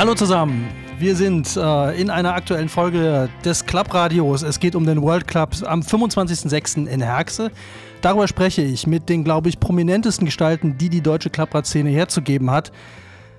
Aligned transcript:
Hallo 0.00 0.14
zusammen. 0.14 0.66
Wir 0.98 1.14
sind 1.14 1.58
äh, 1.58 2.00
in 2.00 2.08
einer 2.08 2.32
aktuellen 2.32 2.70
Folge 2.70 3.28
des 3.44 3.66
Clubradios. 3.66 4.40
Es 4.40 4.58
geht 4.58 4.74
um 4.74 4.86
den 4.86 5.02
World 5.02 5.28
Club 5.28 5.50
am 5.66 5.82
25.06. 5.82 6.86
in 6.86 7.02
Herxe. 7.02 7.50
Darüber 8.00 8.26
spreche 8.26 8.62
ich 8.62 8.86
mit 8.86 9.10
den, 9.10 9.24
glaube 9.24 9.50
ich, 9.50 9.60
prominentesten 9.60 10.24
Gestalten, 10.24 10.78
die 10.78 10.88
die 10.88 11.02
deutsche 11.02 11.28
Clubrad-Szene 11.28 11.90
herzugeben 11.90 12.50
hat. 12.50 12.72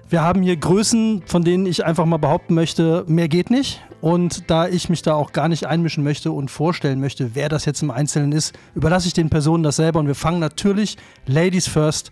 Wir 0.07 0.21
haben 0.21 0.43
hier 0.43 0.55
Größen, 0.55 1.23
von 1.25 1.43
denen 1.43 1.65
ich 1.65 1.83
einfach 1.83 2.05
mal 2.05 2.17
behaupten 2.17 2.53
möchte, 2.53 3.05
mehr 3.07 3.27
geht 3.27 3.49
nicht. 3.49 3.81
Und 3.99 4.51
da 4.51 4.67
ich 4.67 4.87
mich 4.87 5.01
da 5.01 5.15
auch 5.15 5.31
gar 5.31 5.47
nicht 5.47 5.65
einmischen 5.65 6.03
möchte 6.03 6.31
und 6.31 6.51
vorstellen 6.51 6.99
möchte, 6.99 7.33
wer 7.33 7.49
das 7.49 7.65
jetzt 7.65 7.81
im 7.81 7.89
Einzelnen 7.89 8.33
ist, 8.33 8.53
überlasse 8.75 9.07
ich 9.07 9.13
den 9.13 9.31
Personen 9.31 9.63
das 9.63 9.77
selber. 9.77 9.99
Und 9.99 10.05
wir 10.05 10.13
fangen 10.13 10.37
natürlich 10.37 10.97
Ladies 11.25 11.67
First 11.67 12.11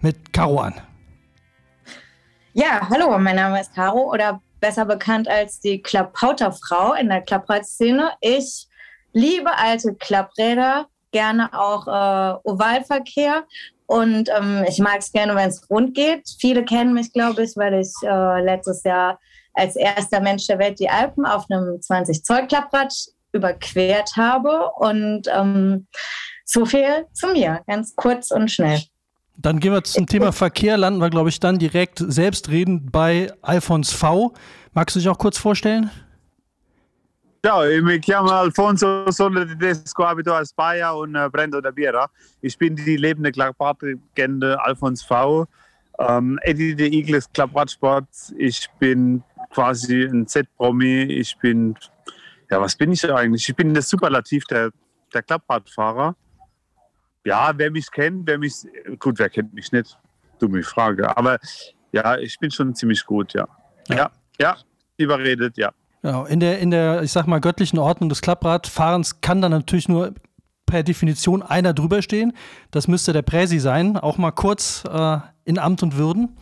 mit 0.00 0.32
Caro 0.32 0.58
an. 0.58 0.74
Ja, 2.60 2.88
hallo, 2.90 3.16
mein 3.20 3.36
Name 3.36 3.60
ist 3.60 3.72
Caro 3.72 4.12
oder 4.12 4.42
besser 4.58 4.84
bekannt 4.84 5.28
als 5.28 5.60
die 5.60 5.80
Klapphauterfrau 5.80 6.94
in 6.94 7.08
der 7.08 7.20
Klapprad-Szene. 7.20 8.10
Ich 8.20 8.66
liebe 9.12 9.56
alte 9.56 9.94
Klappräder, 9.94 10.88
gerne 11.12 11.50
auch 11.52 11.86
äh, 11.86 12.38
Ovalverkehr 12.42 13.44
und 13.86 14.28
ähm, 14.36 14.64
ich 14.68 14.80
mag 14.80 14.98
es 14.98 15.12
gerne, 15.12 15.36
wenn 15.36 15.50
es 15.50 15.70
rund 15.70 15.94
geht. 15.94 16.28
Viele 16.40 16.64
kennen 16.64 16.94
mich, 16.94 17.12
glaube 17.12 17.44
ich, 17.44 17.56
weil 17.56 17.74
ich 17.74 17.92
äh, 18.02 18.42
letztes 18.42 18.82
Jahr 18.82 19.20
als 19.54 19.76
erster 19.76 20.18
Mensch 20.18 20.48
der 20.48 20.58
Welt 20.58 20.80
die 20.80 20.90
Alpen 20.90 21.26
auf 21.26 21.44
einem 21.48 21.80
20 21.80 22.24
Zoll 22.24 22.48
Klapprad 22.48 22.92
überquert 23.30 24.16
habe. 24.16 24.72
Und 24.78 25.28
ähm, 25.32 25.86
so 26.44 26.66
viel 26.66 27.06
zu 27.12 27.28
mir, 27.28 27.60
ganz 27.68 27.94
kurz 27.94 28.32
und 28.32 28.50
schnell. 28.50 28.82
Dann 29.40 29.60
gehen 29.60 29.72
wir 29.72 29.84
zum 29.84 30.06
Thema 30.06 30.32
Verkehr, 30.32 30.76
landen 30.76 31.00
wir, 31.00 31.10
glaube 31.10 31.28
ich, 31.28 31.38
dann 31.38 31.58
direkt 31.58 32.02
selbstredend 32.04 32.90
bei 32.90 33.32
Alfons 33.40 33.92
V. 33.92 34.34
Magst 34.72 34.96
du 34.96 35.00
dich 35.00 35.08
auch 35.08 35.18
kurz 35.18 35.38
vorstellen? 35.38 35.90
Ciao, 37.44 37.64
ich 37.64 37.80
mi 37.80 38.00
chiamo 38.00 38.30
Alfonso, 38.30 39.08
sono 39.12 39.44
tedesco, 39.44 40.02
abito 40.02 40.34
a 40.34 40.44
Spagna 40.44 40.90
und 40.90 41.14
äh, 41.14 41.28
Brendo 41.30 41.60
da 41.60 41.70
Biera. 41.70 42.10
Ich 42.40 42.58
bin 42.58 42.74
die 42.74 42.96
lebende 42.96 43.30
Klappradlegende 43.30 44.60
Alfons 44.60 45.04
V. 45.04 45.46
Ähm, 46.00 46.40
Eddie 46.42 46.74
de 46.74 46.92
Igles 46.92 47.32
Klappradsport. 47.32 48.08
Ich 48.38 48.68
bin 48.80 49.22
quasi 49.50 50.02
ein 50.02 50.26
Z-Promi. 50.26 51.04
Ich 51.04 51.38
bin, 51.38 51.76
ja, 52.50 52.60
was 52.60 52.74
bin 52.74 52.90
ich 52.90 53.08
eigentlich? 53.08 53.48
Ich 53.48 53.54
bin 53.54 53.72
das 53.72 53.88
Superlativ 53.88 54.44
der, 54.46 54.70
der 55.14 55.22
Klappradfahrer. 55.22 56.16
Ja, 57.28 57.52
wer 57.54 57.70
mich 57.70 57.90
kennt, 57.90 58.26
wer 58.26 58.38
mich, 58.38 58.54
gut, 58.98 59.18
wer 59.18 59.28
kennt 59.28 59.52
mich 59.52 59.70
nicht? 59.70 59.98
Dumme 60.38 60.62
Frage. 60.62 61.14
Aber 61.14 61.38
ja, 61.92 62.16
ich 62.16 62.38
bin 62.38 62.50
schon 62.50 62.74
ziemlich 62.74 63.04
gut, 63.04 63.34
ja. 63.34 63.46
Ja, 63.88 63.96
ja, 63.96 64.10
ja 64.40 64.56
überredet, 64.96 65.58
ja. 65.58 65.70
Genau. 66.00 66.24
In 66.24 66.40
der, 66.40 66.58
in 66.58 66.70
der, 66.70 67.02
ich 67.02 67.12
sag 67.12 67.26
mal, 67.26 67.38
göttlichen 67.38 67.78
Ordnung 67.78 68.08
des 68.08 68.22
Klappradfahrens 68.22 69.20
kann 69.20 69.42
dann 69.42 69.50
natürlich 69.50 69.90
nur 69.90 70.14
per 70.64 70.82
Definition 70.82 71.42
einer 71.42 71.74
drüber 71.74 72.00
stehen. 72.00 72.32
Das 72.70 72.88
müsste 72.88 73.12
der 73.12 73.22
Präsi 73.22 73.58
sein. 73.58 73.98
Auch 73.98 74.16
mal 74.16 74.30
kurz 74.30 74.84
äh, 74.90 75.18
in 75.44 75.58
Amt 75.58 75.82
und 75.82 75.98
Würden. 75.98 76.34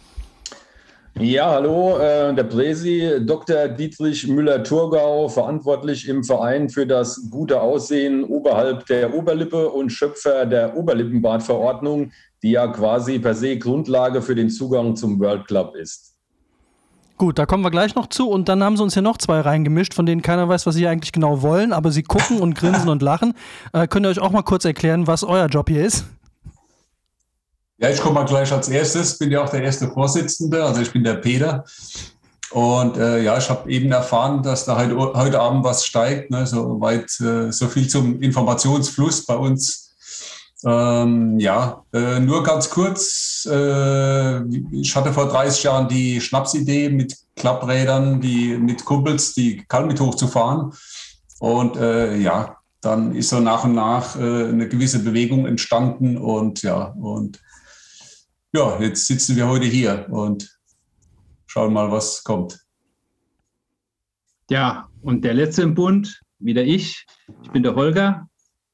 Ja, 1.18 1.50
hallo, 1.50 1.96
äh, 1.96 2.34
der 2.34 2.44
Präsi, 2.44 3.20
Dr. 3.24 3.68
Dietrich 3.68 4.28
Müller-Thurgau, 4.28 5.30
verantwortlich 5.30 6.06
im 6.08 6.22
Verein 6.22 6.68
für 6.68 6.86
das 6.86 7.30
gute 7.30 7.62
Aussehen 7.62 8.22
oberhalb 8.22 8.84
der 8.84 9.14
Oberlippe 9.14 9.70
und 9.70 9.88
Schöpfer 9.88 10.44
der 10.44 10.76
Oberlippenbadverordnung, 10.76 12.12
die 12.42 12.50
ja 12.50 12.66
quasi 12.66 13.18
per 13.18 13.34
se 13.34 13.56
Grundlage 13.56 14.20
für 14.20 14.34
den 14.34 14.50
Zugang 14.50 14.94
zum 14.94 15.18
World 15.18 15.46
Club 15.46 15.74
ist. 15.74 16.16
Gut, 17.16 17.38
da 17.38 17.46
kommen 17.46 17.64
wir 17.64 17.70
gleich 17.70 17.94
noch 17.94 18.08
zu. 18.08 18.28
Und 18.28 18.50
dann 18.50 18.62
haben 18.62 18.76
sie 18.76 18.82
uns 18.82 18.92
hier 18.92 19.02
noch 19.02 19.16
zwei 19.16 19.40
reingemischt, 19.40 19.94
von 19.94 20.04
denen 20.04 20.20
keiner 20.20 20.50
weiß, 20.50 20.66
was 20.66 20.74
sie 20.74 20.86
eigentlich 20.86 21.12
genau 21.12 21.40
wollen, 21.40 21.72
aber 21.72 21.92
sie 21.92 22.02
gucken 22.02 22.40
und 22.40 22.54
grinsen 22.54 22.90
und 22.90 23.00
lachen. 23.00 23.32
Äh, 23.72 23.86
könnt 23.86 24.04
ihr 24.04 24.10
euch 24.10 24.20
auch 24.20 24.32
mal 24.32 24.42
kurz 24.42 24.66
erklären, 24.66 25.06
was 25.06 25.24
euer 25.24 25.46
Job 25.46 25.70
hier 25.70 25.82
ist? 25.82 26.04
Ja, 27.78 27.90
ich 27.90 28.00
komme 28.00 28.14
mal 28.14 28.24
gleich 28.24 28.50
als 28.52 28.68
erstes, 28.68 29.18
bin 29.18 29.30
ja 29.30 29.44
auch 29.44 29.50
der 29.50 29.62
erste 29.62 29.88
Vorsitzende, 29.88 30.64
also 30.64 30.80
ich 30.80 30.90
bin 30.90 31.04
der 31.04 31.16
Peter. 31.16 31.62
Und 32.50 32.96
äh, 32.96 33.22
ja, 33.22 33.36
ich 33.36 33.50
habe 33.50 33.70
eben 33.70 33.92
erfahren, 33.92 34.42
dass 34.42 34.64
da 34.64 34.78
heute, 34.78 34.96
heute 34.96 35.40
Abend 35.40 35.62
was 35.62 35.84
steigt, 35.84 36.30
ne, 36.30 36.46
so 36.46 36.80
weit, 36.80 37.10
äh, 37.20 37.52
so 37.52 37.68
viel 37.68 37.86
zum 37.86 38.22
Informationsfluss 38.22 39.26
bei 39.26 39.36
uns. 39.36 39.94
Ähm, 40.64 41.38
ja, 41.38 41.84
äh, 41.92 42.18
nur 42.18 42.42
ganz 42.42 42.70
kurz. 42.70 43.46
Äh, 43.50 44.42
ich 44.72 44.96
hatte 44.96 45.12
vor 45.12 45.28
30 45.28 45.64
Jahren 45.64 45.88
die 45.88 46.18
Schnapsidee 46.18 46.88
mit 46.88 47.14
Klapprädern, 47.34 48.22
die 48.22 48.56
mit 48.56 48.86
Kumpels 48.86 49.34
die 49.34 49.62
Kalmit 49.68 50.00
hochzufahren. 50.00 50.72
Und 51.40 51.76
äh, 51.76 52.16
ja, 52.16 52.56
dann 52.80 53.14
ist 53.14 53.28
so 53.28 53.40
nach 53.40 53.64
und 53.64 53.74
nach 53.74 54.16
äh, 54.16 54.48
eine 54.48 54.66
gewisse 54.66 55.00
Bewegung 55.00 55.46
entstanden 55.46 56.16
und 56.16 56.62
ja, 56.62 56.94
und 56.98 57.38
ja, 58.56 58.80
jetzt 58.80 59.06
sitzen 59.06 59.36
wir 59.36 59.46
heute 59.46 59.66
hier 59.66 60.06
und 60.08 60.58
schauen 61.46 61.74
mal, 61.74 61.90
was 61.90 62.24
kommt. 62.24 62.58
Ja, 64.48 64.88
und 65.02 65.24
der 65.24 65.34
letzte 65.34 65.62
im 65.62 65.74
Bund, 65.74 66.22
wieder 66.38 66.64
ich. 66.64 67.04
Ich 67.42 67.50
bin 67.50 67.62
der 67.62 67.74
Holger, 67.74 68.26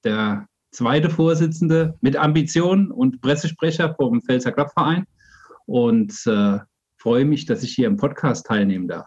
der 0.04 0.46
zweite 0.70 1.10
Vorsitzende 1.10 1.96
mit 2.00 2.16
Ambitionen 2.16 2.92
und 2.92 3.20
Pressesprecher 3.20 3.94
vom 3.96 4.22
Pfälzer 4.22 4.52
Klappverein 4.52 5.04
und 5.66 6.12
äh, 6.26 6.58
freue 6.98 7.24
mich, 7.24 7.46
dass 7.46 7.64
ich 7.64 7.74
hier 7.74 7.88
im 7.88 7.96
Podcast 7.96 8.46
teilnehmen 8.46 8.86
darf. 8.86 9.06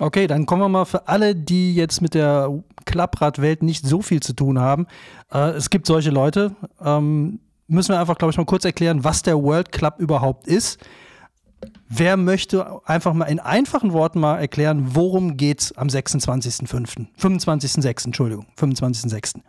Okay, 0.00 0.26
dann 0.26 0.46
kommen 0.46 0.62
wir 0.62 0.68
mal 0.68 0.86
für 0.86 1.06
alle, 1.06 1.36
die 1.36 1.74
jetzt 1.74 2.00
mit 2.00 2.14
der 2.14 2.62
Klappradwelt 2.86 3.62
nicht 3.62 3.86
so 3.86 4.00
viel 4.00 4.20
zu 4.20 4.32
tun 4.32 4.58
haben. 4.58 4.86
Äh, 5.30 5.50
es 5.50 5.68
gibt 5.68 5.86
solche 5.86 6.10
Leute. 6.10 6.56
Ähm, 6.80 7.40
müssen 7.66 7.92
wir 7.92 8.00
einfach, 8.00 8.18
glaube 8.18 8.32
ich, 8.32 8.36
mal 8.36 8.44
kurz 8.44 8.64
erklären, 8.64 9.04
was 9.04 9.22
der 9.22 9.42
World 9.42 9.72
Club 9.72 9.96
überhaupt 9.98 10.46
ist. 10.46 10.78
Wer 11.88 12.16
möchte 12.16 12.80
einfach 12.86 13.14
mal 13.14 13.26
in 13.26 13.40
einfachen 13.40 13.92
Worten 13.92 14.20
mal 14.20 14.38
erklären, 14.38 14.94
worum 14.94 15.36
geht 15.36 15.60
es 15.60 15.72
am 15.72 15.88
26.05., 15.88 17.06
25.06., 17.18 18.06
Entschuldigung, 18.06 18.46
25.06.? 18.58 19.40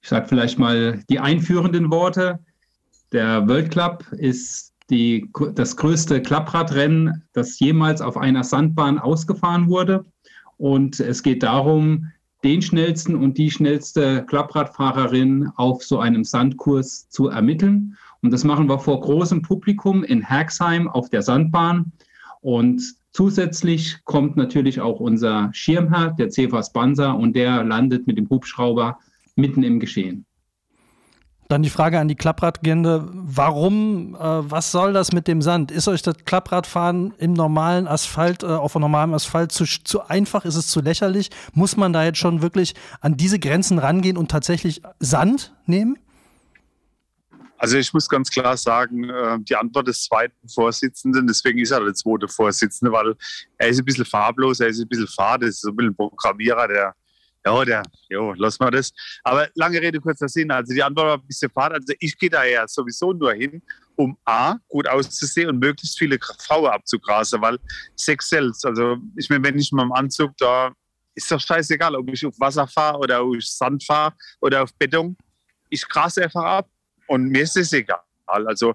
Ich 0.00 0.08
sage 0.08 0.26
vielleicht 0.28 0.58
mal 0.58 1.02
die 1.08 1.20
einführenden 1.20 1.90
Worte. 1.90 2.38
Der 3.12 3.46
World 3.48 3.70
Club 3.70 4.04
ist 4.12 4.74
die, 4.90 5.30
das 5.54 5.76
größte 5.76 6.22
Klappradrennen, 6.22 7.24
das 7.32 7.58
jemals 7.58 8.00
auf 8.00 8.16
einer 8.16 8.44
Sandbahn 8.44 8.98
ausgefahren 8.98 9.68
wurde. 9.68 10.04
Und 10.56 10.98
es 10.98 11.22
geht 11.22 11.42
darum, 11.42 12.10
den 12.44 12.62
schnellsten 12.62 13.16
und 13.16 13.36
die 13.36 13.50
schnellste 13.50 14.24
Klappradfahrerin 14.26 15.50
auf 15.56 15.82
so 15.82 15.98
einem 15.98 16.24
Sandkurs 16.24 17.08
zu 17.08 17.28
ermitteln. 17.28 17.96
Und 18.22 18.32
das 18.32 18.44
machen 18.44 18.68
wir 18.68 18.78
vor 18.78 19.00
großem 19.00 19.42
Publikum 19.42 20.04
in 20.04 20.22
Herxheim 20.22 20.88
auf 20.88 21.10
der 21.10 21.22
Sandbahn. 21.22 21.92
Und 22.40 22.82
zusätzlich 23.12 24.04
kommt 24.04 24.36
natürlich 24.36 24.80
auch 24.80 25.00
unser 25.00 25.50
Schirmherr, 25.52 26.14
der 26.18 26.30
Cephas 26.30 26.72
Banzer, 26.72 27.16
und 27.16 27.34
der 27.34 27.64
landet 27.64 28.06
mit 28.06 28.18
dem 28.18 28.28
Hubschrauber 28.28 28.98
mitten 29.34 29.62
im 29.62 29.80
Geschehen. 29.80 30.24
Dann 31.48 31.62
die 31.62 31.70
Frage 31.70 31.98
an 31.98 32.08
die 32.08 32.14
Klappradgende, 32.14 33.08
warum, 33.10 34.14
äh, 34.14 34.18
was 34.20 34.70
soll 34.70 34.92
das 34.92 35.12
mit 35.12 35.26
dem 35.26 35.40
Sand? 35.40 35.70
Ist 35.70 35.88
euch 35.88 36.02
das 36.02 36.16
Klappradfahren 36.26 37.14
im 37.16 37.32
normalen 37.32 37.88
Asphalt, 37.88 38.42
äh, 38.42 38.48
auf 38.48 38.74
normalem 38.74 39.14
Asphalt 39.14 39.50
zu, 39.50 39.64
zu 39.64 40.06
einfach? 40.06 40.44
Ist 40.44 40.56
es 40.56 40.68
zu 40.68 40.82
lächerlich? 40.82 41.30
Muss 41.54 41.78
man 41.78 41.94
da 41.94 42.04
jetzt 42.04 42.18
schon 42.18 42.42
wirklich 42.42 42.74
an 43.00 43.16
diese 43.16 43.38
Grenzen 43.38 43.78
rangehen 43.78 44.18
und 44.18 44.30
tatsächlich 44.30 44.82
Sand 45.00 45.54
nehmen? 45.64 45.98
Also 47.56 47.78
ich 47.78 47.94
muss 47.94 48.10
ganz 48.10 48.30
klar 48.30 48.56
sagen, 48.58 49.08
äh, 49.08 49.38
die 49.40 49.56
Antwort 49.56 49.88
des 49.88 50.04
zweiten 50.04 50.48
Vorsitzenden, 50.48 51.26
deswegen 51.26 51.60
ist 51.60 51.70
er 51.70 51.80
der 51.80 51.94
zweite 51.94 52.28
Vorsitzende, 52.28 52.92
weil 52.92 53.14
er 53.56 53.68
ist 53.68 53.78
ein 53.78 53.86
bisschen 53.86 54.04
farblos, 54.04 54.60
er 54.60 54.68
ist 54.68 54.80
ein 54.80 54.88
bisschen 54.88 55.08
fad, 55.08 55.40
er 55.40 55.48
ist 55.48 55.62
so 55.62 55.70
ein 55.70 55.76
bisschen 55.76 55.96
Programmierer, 55.96 56.68
der 56.68 56.94
ja, 57.48 57.64
der, 57.64 57.82
jo, 58.08 58.34
lass 58.36 58.58
mal 58.58 58.70
das. 58.70 58.92
Aber 59.22 59.48
lange 59.54 59.80
Rede, 59.80 60.00
kurzer 60.00 60.28
Sinn. 60.28 60.50
Also 60.50 60.74
die 60.74 60.82
Antwort 60.82 61.06
war 61.06 61.18
ein 61.18 61.26
bisschen 61.26 61.50
fad. 61.50 61.72
Also 61.72 61.94
ich 61.98 62.16
gehe 62.18 62.30
da 62.30 62.44
ja 62.44 62.66
sowieso 62.68 63.12
nur 63.12 63.32
hin, 63.32 63.62
um 63.96 64.16
A, 64.24 64.56
gut 64.68 64.86
auszusehen 64.88 65.48
und 65.48 65.58
möglichst 65.58 65.98
viele 65.98 66.18
Frauen 66.38 66.70
abzugrasen, 66.70 67.40
weil 67.40 67.58
Sex 67.96 68.28
selbst, 68.28 68.64
also 68.64 68.96
ich 69.16 69.28
meine, 69.28 69.44
wenn 69.44 69.58
ich 69.58 69.72
mal 69.72 69.82
im 69.82 69.92
Anzug 69.92 70.36
da, 70.38 70.72
ist 71.14 71.30
doch 71.32 71.40
scheißegal, 71.40 71.96
ob 71.96 72.08
ich 72.08 72.24
auf 72.24 72.38
Wasser 72.38 72.66
fahre 72.68 72.98
oder 72.98 73.20
auf 73.20 73.36
Sand 73.40 73.84
fahre 73.84 74.14
oder 74.40 74.62
auf 74.62 74.72
Beton. 74.74 75.16
Ich 75.68 75.86
grase 75.88 76.22
einfach 76.22 76.44
ab 76.44 76.68
und 77.08 77.24
mir 77.24 77.42
ist 77.42 77.56
es 77.56 77.72
egal. 77.72 78.00
Also 78.26 78.74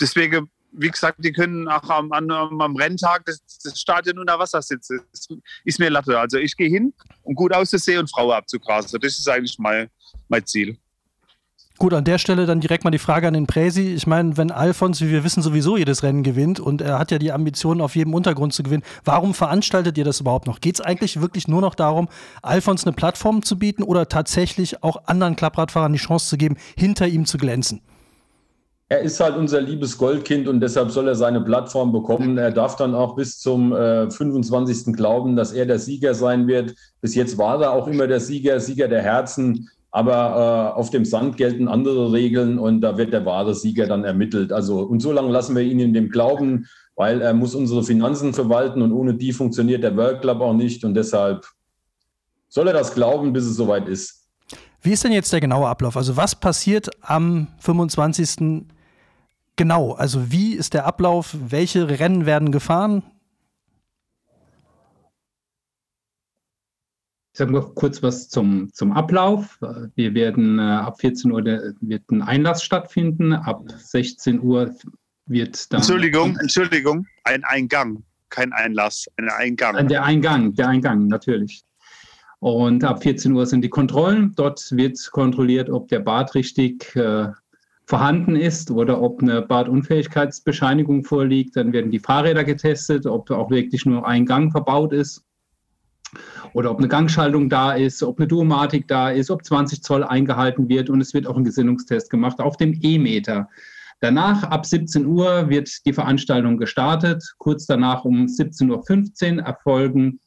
deswegen 0.00 0.50
wie 0.76 0.90
gesagt, 0.90 1.24
die 1.24 1.32
können 1.32 1.68
auch 1.68 1.88
am, 1.88 2.12
am, 2.12 2.60
am 2.60 2.76
Renntag 2.76 3.24
das, 3.26 3.40
das, 3.62 3.80
Stadion 3.80 4.18
unter 4.18 4.38
Wasser 4.38 4.60
sitzen. 4.62 5.00
Das 5.12 5.28
ist 5.64 5.78
mir 5.78 5.90
Latte. 5.90 6.18
Also 6.18 6.38
ich 6.38 6.56
gehe 6.56 6.68
hin, 6.68 6.92
um 7.22 7.34
gut 7.34 7.54
auszusehen 7.54 8.00
und 8.00 8.10
Frauen 8.10 8.32
abzugrasen. 8.32 9.00
Das 9.00 9.18
ist 9.18 9.28
eigentlich 9.28 9.58
mein, 9.58 9.88
mein 10.28 10.44
Ziel. 10.46 10.76
Gut, 11.76 11.92
an 11.92 12.04
der 12.04 12.18
Stelle 12.18 12.46
dann 12.46 12.60
direkt 12.60 12.84
mal 12.84 12.92
die 12.92 12.98
Frage 12.98 13.26
an 13.26 13.34
den 13.34 13.48
Präsi. 13.48 13.94
Ich 13.94 14.06
meine, 14.06 14.36
wenn 14.36 14.52
Alfons, 14.52 15.00
wie 15.00 15.10
wir 15.10 15.24
wissen, 15.24 15.42
sowieso 15.42 15.76
jedes 15.76 16.04
Rennen 16.04 16.22
gewinnt 16.22 16.60
und 16.60 16.80
er 16.80 17.00
hat 17.00 17.10
ja 17.10 17.18
die 17.18 17.32
Ambition, 17.32 17.80
auf 17.80 17.96
jedem 17.96 18.14
Untergrund 18.14 18.52
zu 18.52 18.62
gewinnen, 18.62 18.84
warum 19.04 19.34
veranstaltet 19.34 19.98
ihr 19.98 20.04
das 20.04 20.20
überhaupt 20.20 20.46
noch? 20.46 20.60
Geht 20.60 20.76
es 20.76 20.80
eigentlich 20.80 21.20
wirklich 21.20 21.48
nur 21.48 21.60
noch 21.60 21.74
darum, 21.74 22.08
Alfons 22.42 22.84
eine 22.84 22.92
Plattform 22.94 23.42
zu 23.42 23.58
bieten 23.58 23.82
oder 23.82 24.08
tatsächlich 24.08 24.84
auch 24.84 25.06
anderen 25.06 25.34
Klappradfahrern 25.34 25.92
die 25.92 25.98
Chance 25.98 26.28
zu 26.28 26.36
geben, 26.36 26.56
hinter 26.76 27.08
ihm 27.08 27.26
zu 27.26 27.38
glänzen? 27.38 27.82
Er 28.88 29.00
ist 29.00 29.18
halt 29.18 29.36
unser 29.36 29.62
liebes 29.62 29.96
Goldkind 29.96 30.46
und 30.46 30.60
deshalb 30.60 30.90
soll 30.90 31.08
er 31.08 31.14
seine 31.14 31.40
Plattform 31.40 31.90
bekommen. 31.90 32.36
Er 32.36 32.50
darf 32.50 32.76
dann 32.76 32.94
auch 32.94 33.16
bis 33.16 33.38
zum 33.38 33.72
äh, 33.72 34.10
25. 34.10 34.94
glauben, 34.94 35.36
dass 35.36 35.52
er 35.52 35.64
der 35.64 35.78
Sieger 35.78 36.12
sein 36.14 36.46
wird. 36.46 36.74
Bis 37.00 37.14
jetzt 37.14 37.38
war 37.38 37.60
er 37.62 37.72
auch 37.72 37.88
immer 37.88 38.06
der 38.06 38.20
Sieger, 38.20 38.60
Sieger 38.60 38.86
der 38.86 39.02
Herzen. 39.02 39.70
Aber 39.90 40.72
äh, 40.74 40.78
auf 40.78 40.90
dem 40.90 41.06
Sand 41.06 41.38
gelten 41.38 41.66
andere 41.66 42.12
Regeln 42.12 42.58
und 42.58 42.82
da 42.82 42.98
wird 42.98 43.12
der 43.12 43.24
wahre 43.24 43.54
Sieger 43.54 43.86
dann 43.86 44.04
ermittelt. 44.04 44.52
Also, 44.52 44.80
und 44.80 45.00
so 45.00 45.12
lange 45.12 45.30
lassen 45.30 45.56
wir 45.56 45.62
ihn 45.62 45.78
in 45.80 45.94
dem 45.94 46.10
Glauben, 46.10 46.66
weil 46.94 47.22
er 47.22 47.32
muss 47.32 47.54
unsere 47.54 47.82
Finanzen 47.84 48.34
verwalten 48.34 48.82
und 48.82 48.92
ohne 48.92 49.14
die 49.14 49.32
funktioniert 49.32 49.82
der 49.82 49.96
World 49.96 50.20
Club 50.20 50.40
auch 50.40 50.52
nicht. 50.52 50.84
Und 50.84 50.94
deshalb 50.94 51.46
soll 52.48 52.68
er 52.68 52.74
das 52.74 52.92
glauben, 52.92 53.32
bis 53.32 53.44
es 53.46 53.56
soweit 53.56 53.88
ist. 53.88 54.28
Wie 54.82 54.92
ist 54.92 55.04
denn 55.04 55.12
jetzt 55.12 55.32
der 55.32 55.40
genaue 55.40 55.68
Ablauf? 55.68 55.96
Also, 55.96 56.16
was 56.16 56.34
passiert 56.34 56.90
am 57.00 57.46
25. 57.60 58.66
genau? 59.56 59.92
Also, 59.92 60.30
wie 60.30 60.54
ist 60.54 60.74
der 60.74 60.86
Ablauf? 60.86 61.36
Welche 61.38 61.88
Rennen 61.88 62.26
werden 62.26 62.52
gefahren? 62.52 63.02
Ich 67.32 67.38
sage 67.38 67.50
mal 67.50 67.62
kurz 67.74 68.00
was 68.00 68.28
zum, 68.28 68.72
zum 68.72 68.92
Ablauf. 68.92 69.58
Wir 69.96 70.14
werden 70.14 70.60
äh, 70.60 70.62
ab 70.62 71.00
14 71.00 71.32
Uhr 71.32 71.42
der, 71.42 71.74
wird 71.80 72.08
ein 72.12 72.22
Einlass 72.22 72.62
stattfinden. 72.62 73.32
Ab 73.32 73.64
16 73.76 74.40
Uhr 74.40 74.72
wird 75.26 75.72
dann. 75.72 75.80
Entschuldigung, 75.80 76.38
Entschuldigung, 76.38 77.06
ein 77.24 77.42
Eingang, 77.42 78.04
kein 78.28 78.52
Einlass, 78.52 79.06
ein 79.16 79.28
Eingang. 79.30 79.88
Der 79.88 80.04
Eingang, 80.04 80.54
der 80.54 80.68
Eingang, 80.68 81.08
natürlich. 81.08 81.64
Und 82.38 82.84
ab 82.84 83.02
14 83.02 83.32
Uhr 83.32 83.46
sind 83.46 83.62
die 83.62 83.70
Kontrollen. 83.70 84.32
Dort 84.36 84.70
wird 84.70 85.10
kontrolliert, 85.10 85.70
ob 85.70 85.88
der 85.88 86.00
Bad 86.00 86.36
richtig 86.36 86.94
äh, 86.94 87.28
vorhanden 87.86 88.36
ist 88.36 88.70
oder 88.70 89.00
ob 89.02 89.22
eine 89.22 89.42
Badunfähigkeitsbescheinigung 89.42 91.04
vorliegt. 91.04 91.56
Dann 91.56 91.72
werden 91.72 91.90
die 91.90 91.98
Fahrräder 91.98 92.44
getestet, 92.44 93.06
ob 93.06 93.30
auch 93.30 93.50
wirklich 93.50 93.84
nur 93.84 94.06
ein 94.06 94.26
Gang 94.26 94.52
verbaut 94.52 94.92
ist 94.92 95.24
oder 96.52 96.70
ob 96.70 96.78
eine 96.78 96.88
Gangschaltung 96.88 97.48
da 97.48 97.72
ist, 97.72 98.02
ob 98.02 98.18
eine 98.18 98.28
Duomatik 98.28 98.88
da 98.88 99.10
ist, 99.10 99.30
ob 99.30 99.44
20 99.44 99.82
Zoll 99.82 100.04
eingehalten 100.04 100.68
wird 100.68 100.88
und 100.88 101.00
es 101.00 101.12
wird 101.12 101.26
auch 101.26 101.36
ein 101.36 101.44
Gesinnungstest 101.44 102.10
gemacht 102.10 102.40
auf 102.40 102.56
dem 102.56 102.78
E-Meter. 102.80 103.48
Danach, 104.00 104.42
ab 104.44 104.66
17 104.66 105.06
Uhr, 105.06 105.48
wird 105.48 105.70
die 105.86 105.92
Veranstaltung 105.92 106.58
gestartet. 106.58 107.24
Kurz 107.38 107.66
danach 107.66 108.04
um 108.04 108.26
17.15 108.26 109.38
Uhr 109.38 109.42
erfolgen 109.44 110.20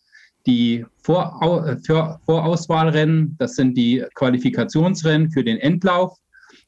die 0.46 0.86
Vorau 1.04 1.66
äh, 1.66 1.78
Vorauswahlrennen. 2.26 3.36
Das 3.38 3.56
sind 3.56 3.78
die 3.78 4.04
Qualifikationsrennen 4.16 5.30
für 5.30 5.44
den 5.44 5.58
Endlauf. 5.58 6.18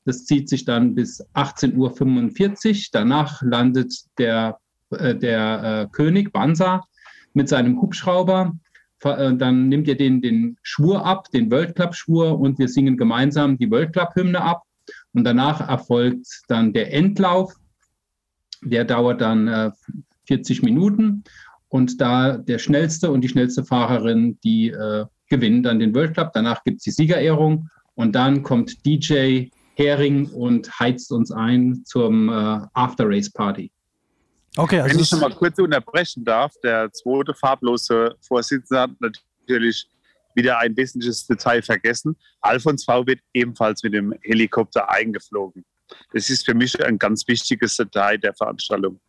Das 0.06 0.25
zieht 0.25 0.50
sich 0.50 0.66
dann 0.66 0.96
bis 0.96 1.22
18.45 1.34 2.69
Uhr. 2.69 2.90
Danach 2.92 3.42
landet 3.42 3.94
der, 4.18 4.60
äh, 4.92 5.16
der 5.16 5.63
äh, 5.63 5.88
König 5.92 6.31
Bansa 6.31 6.86
mit 7.34 7.50
seinem 7.50 7.81
Hubschrauber 7.81 8.54
äh, 9.04 9.36
dann 9.36 9.69
nimmt 9.69 9.88
ihr 9.88 9.98
den, 9.98 10.22
den 10.22 10.57
Schwur 10.62 11.06
ab, 11.06 11.31
den 11.31 11.51
World 11.51 11.75
Club 11.75 11.96
Schwur 11.96 12.40
und 12.40 12.60
wir 12.60 12.68
singen 12.68 12.98
gemeinsam 12.98 13.57
die 13.57 13.69
World 13.72 13.94
Club 13.94 14.10
Hymne 14.16 14.42
ab. 14.42 14.63
Und 15.13 15.24
danach 15.24 15.68
erfolgt 15.68 16.28
dann 16.48 16.74
der 16.74 16.94
Endlauf. 16.94 17.54
Der 18.62 18.86
dauert 18.86 19.22
dann 19.22 19.48
äh, 19.48 19.72
40 20.25 20.63
Minuten. 20.63 21.24
Und 21.69 22.02
da 22.02 22.38
der 22.38 22.57
schnellste 22.60 23.12
und 23.12 23.22
die 23.22 23.30
schnellste 23.30 23.63
Fahrerin, 23.63 24.40
die 24.44 24.69
äh, 24.69 25.06
gewinnen 25.30 25.63
dann 25.63 25.80
den 25.80 25.94
World 25.94 26.16
Club. 26.16 26.31
Danach 26.34 26.63
gibt 26.63 26.78
es 26.78 26.84
die 26.84 26.92
Siegerehrung. 26.92 27.69
Und 27.95 28.16
dann 28.16 28.44
kommt 28.44 28.86
DJ 28.86 29.50
Hering 29.80 30.28
und 30.31 30.70
heizt 30.78 31.10
uns 31.12 31.31
ein 31.31 31.84
zum 31.86 32.28
äh, 32.28 32.60
After 32.74 33.08
Race 33.08 33.31
Party. 33.31 33.72
Okay, 34.58 34.81
also 34.81 34.94
Wenn 34.94 35.02
ich 35.02 35.12
noch 35.12 35.22
mal 35.22 35.31
kurz 35.31 35.58
unterbrechen 35.58 36.26
darf, 36.26 36.54
der 36.62 36.92
zweite 36.92 37.34
farblose 37.34 38.16
Vorsitzende 38.20 38.81
hat 38.81 38.92
natürlich 39.00 39.88
wieder 40.36 40.60
ein 40.60 40.76
wesentliches 40.76 41.26
Detail 41.26 41.62
vergessen. 41.62 42.18
Alfons 42.42 42.84
V 42.84 43.08
wird 43.08 43.22
ebenfalls 43.34 43.81
mit 43.81 43.94
dem 43.94 44.14
Helikopter 44.22 44.90
eingeflogen. 44.92 45.64
Das 46.14 46.30
ist 46.30 46.46
für 46.46 46.54
mich 46.54 46.84
ein 46.84 47.00
ganz 47.00 47.26
wichtiges 47.28 47.78
Detail 47.78 48.18
der 48.18 48.34
Veranstaltung. 48.34 49.00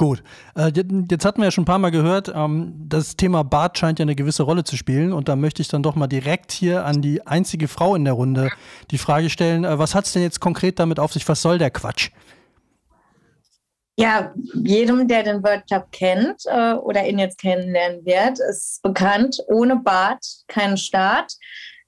Gut, 0.00 0.22
äh, 0.56 0.72
jetzt 1.10 1.26
hatten 1.26 1.42
wir 1.42 1.44
ja 1.44 1.50
schon 1.50 1.64
ein 1.64 1.66
paar 1.66 1.78
Mal 1.78 1.90
gehört, 1.90 2.32
ähm, 2.34 2.72
das 2.88 3.16
Thema 3.16 3.44
Bart 3.44 3.76
scheint 3.76 3.98
ja 3.98 4.04
eine 4.04 4.14
gewisse 4.14 4.44
Rolle 4.44 4.64
zu 4.64 4.78
spielen 4.78 5.12
und 5.12 5.28
da 5.28 5.36
möchte 5.36 5.60
ich 5.60 5.68
dann 5.68 5.82
doch 5.82 5.94
mal 5.94 6.06
direkt 6.06 6.52
hier 6.52 6.86
an 6.86 7.02
die 7.02 7.26
einzige 7.26 7.68
Frau 7.68 7.94
in 7.94 8.06
der 8.06 8.14
Runde 8.14 8.48
die 8.90 8.96
Frage 8.96 9.28
stellen, 9.28 9.64
äh, 9.64 9.78
was 9.78 9.94
hat 9.94 10.06
es 10.06 10.14
denn 10.14 10.22
jetzt 10.22 10.40
konkret 10.40 10.78
damit 10.78 10.98
auf 10.98 11.12
sich, 11.12 11.28
was 11.28 11.42
soll 11.42 11.58
der 11.58 11.70
Quatsch? 11.70 12.12
Ja, 13.98 14.32
jedem, 14.54 15.06
der 15.06 15.22
den 15.22 15.42
World 15.42 15.66
Club 15.66 15.92
kennt 15.92 16.46
äh, 16.46 16.72
oder 16.72 17.06
ihn 17.06 17.18
jetzt 17.18 17.38
kennenlernen 17.38 18.02
wird, 18.06 18.38
ist 18.38 18.80
bekannt, 18.82 19.36
ohne 19.48 19.76
Bart 19.76 20.24
kein 20.48 20.78
Start. 20.78 21.34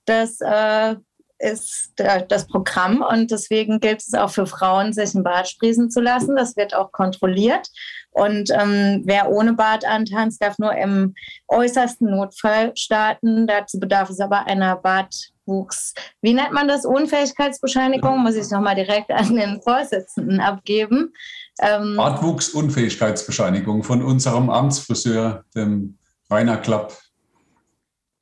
Das 0.04 0.38
ist 1.42 1.92
das 1.96 2.46
Programm 2.46 3.02
und 3.02 3.30
deswegen 3.30 3.80
gilt 3.80 4.00
es 4.00 4.14
auch 4.14 4.30
für 4.30 4.46
Frauen, 4.46 4.92
sich 4.92 5.14
ein 5.14 5.24
Bart 5.24 5.48
sprießen 5.48 5.90
zu 5.90 6.00
lassen. 6.00 6.36
Das 6.36 6.56
wird 6.56 6.74
auch 6.74 6.92
kontrolliert. 6.92 7.68
Und 8.10 8.50
ähm, 8.50 9.02
wer 9.04 9.30
ohne 9.30 9.54
Bart 9.54 9.84
antanzt, 9.84 10.42
darf 10.42 10.58
nur 10.58 10.74
im 10.74 11.14
äußersten 11.48 12.10
Notfall 12.10 12.72
starten. 12.76 13.46
Dazu 13.46 13.80
bedarf 13.80 14.10
es 14.10 14.20
aber 14.20 14.46
einer 14.46 14.76
Bartwuchs. 14.76 15.94
Wie 16.20 16.34
nennt 16.34 16.52
man 16.52 16.68
das? 16.68 16.84
Unfähigkeitsbescheinigung? 16.84 18.18
Muss 18.22 18.36
ich 18.36 18.50
nochmal 18.50 18.76
direkt 18.76 19.10
an 19.10 19.34
den 19.34 19.60
Vorsitzenden 19.62 20.40
abgeben. 20.40 21.12
Ähm, 21.60 21.96
Bartwuchsunfähigkeitsbescheinigung 21.96 23.82
von 23.82 24.02
unserem 24.02 24.48
Amtsfriseur, 24.48 25.44
dem 25.54 25.98
Rainer 26.30 26.58
Klapp. 26.58 26.96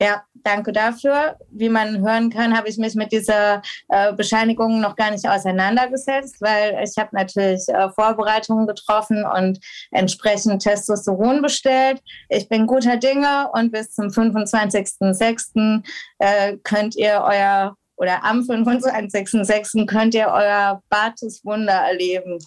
Ja, 0.01 0.23
danke 0.43 0.71
dafür. 0.71 1.37
Wie 1.49 1.69
man 1.69 1.99
hören 1.99 2.29
kann, 2.29 2.55
habe 2.55 2.69
ich 2.69 2.77
mich 2.77 2.95
mit 2.95 3.11
dieser 3.11 3.61
äh, 3.89 4.13
Bescheinigung 4.13 4.81
noch 4.81 4.95
gar 4.95 5.11
nicht 5.11 5.27
auseinandergesetzt, 5.27 6.37
weil 6.41 6.81
ich 6.83 6.97
habe 6.97 7.09
natürlich 7.13 7.67
äh, 7.67 7.89
Vorbereitungen 7.89 8.67
getroffen 8.67 9.23
und 9.25 9.59
entsprechend 9.91 10.61
Testosteron 10.61 11.41
bestellt. 11.41 12.01
Ich 12.29 12.47
bin 12.49 12.67
guter 12.67 12.97
Dinge 12.97 13.49
und 13.53 13.71
bis 13.71 13.93
zum 13.93 14.07
25.06. 14.07 15.83
Äh, 16.19 16.57
könnt 16.63 16.95
ihr 16.95 17.23
euer 17.25 17.75
oder 17.97 18.23
am 18.23 18.39
25.06. 18.39 19.85
könnt 19.85 20.15
ihr 20.15 20.27
euer 20.27 20.81
Barteswunder 20.89 21.73
erleben. 21.73 22.39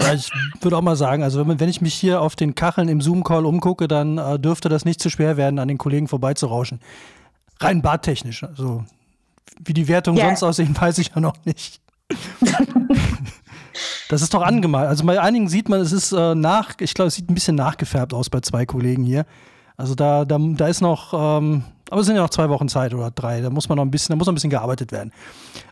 Ja, 0.00 0.12
ich 0.12 0.30
würde 0.60 0.76
auch 0.76 0.82
mal 0.82 0.96
sagen, 0.96 1.22
also 1.22 1.46
wenn, 1.46 1.58
wenn, 1.60 1.68
ich 1.68 1.80
mich 1.80 1.94
hier 1.94 2.20
auf 2.20 2.36
den 2.36 2.54
Kacheln 2.54 2.88
im 2.88 3.00
Zoom-Call 3.00 3.46
umgucke, 3.46 3.88
dann 3.88 4.18
äh, 4.18 4.38
dürfte 4.38 4.68
das 4.68 4.84
nicht 4.84 5.00
zu 5.00 5.10
schwer 5.10 5.36
werden, 5.36 5.58
an 5.58 5.68
den 5.68 5.78
Kollegen 5.78 6.08
vorbeizurauschen. 6.08 6.80
Rein 7.60 7.82
badtechnisch. 7.82 8.44
Also 8.44 8.84
wie 9.64 9.72
die 9.72 9.88
Wertung 9.88 10.16
yeah. 10.16 10.26
sonst 10.26 10.42
aussehen, 10.42 10.76
weiß 10.80 10.98
ich 10.98 11.12
ja 11.14 11.20
noch 11.20 11.36
nicht. 11.44 11.80
das 14.08 14.22
ist 14.22 14.34
doch 14.34 14.42
angemalt. 14.42 14.88
Also 14.88 15.04
bei 15.04 15.20
einigen 15.20 15.48
sieht 15.48 15.68
man, 15.68 15.80
es 15.80 15.92
ist 15.92 16.12
äh, 16.12 16.34
nach, 16.34 16.74
ich 16.80 16.94
glaube, 16.94 17.08
es 17.08 17.14
sieht 17.14 17.30
ein 17.30 17.34
bisschen 17.34 17.56
nachgefärbt 17.56 18.12
aus 18.12 18.30
bei 18.30 18.40
zwei 18.40 18.66
Kollegen 18.66 19.04
hier. 19.04 19.24
Also 19.76 19.94
da, 19.94 20.24
da, 20.24 20.38
da 20.38 20.68
ist 20.68 20.80
noch, 20.80 21.12
ähm, 21.14 21.64
aber 21.90 22.00
es 22.00 22.06
sind 22.06 22.16
ja 22.16 22.22
noch 22.22 22.30
zwei 22.30 22.48
Wochen 22.48 22.68
Zeit 22.68 22.94
oder 22.94 23.10
drei. 23.10 23.40
Da 23.40 23.50
muss 23.50 23.68
man 23.68 23.76
noch 23.76 23.84
ein 23.84 23.90
bisschen, 23.90 24.12
da 24.12 24.16
muss 24.16 24.26
noch 24.26 24.32
ein 24.32 24.36
bisschen 24.36 24.50
gearbeitet 24.50 24.92
werden. 24.92 25.12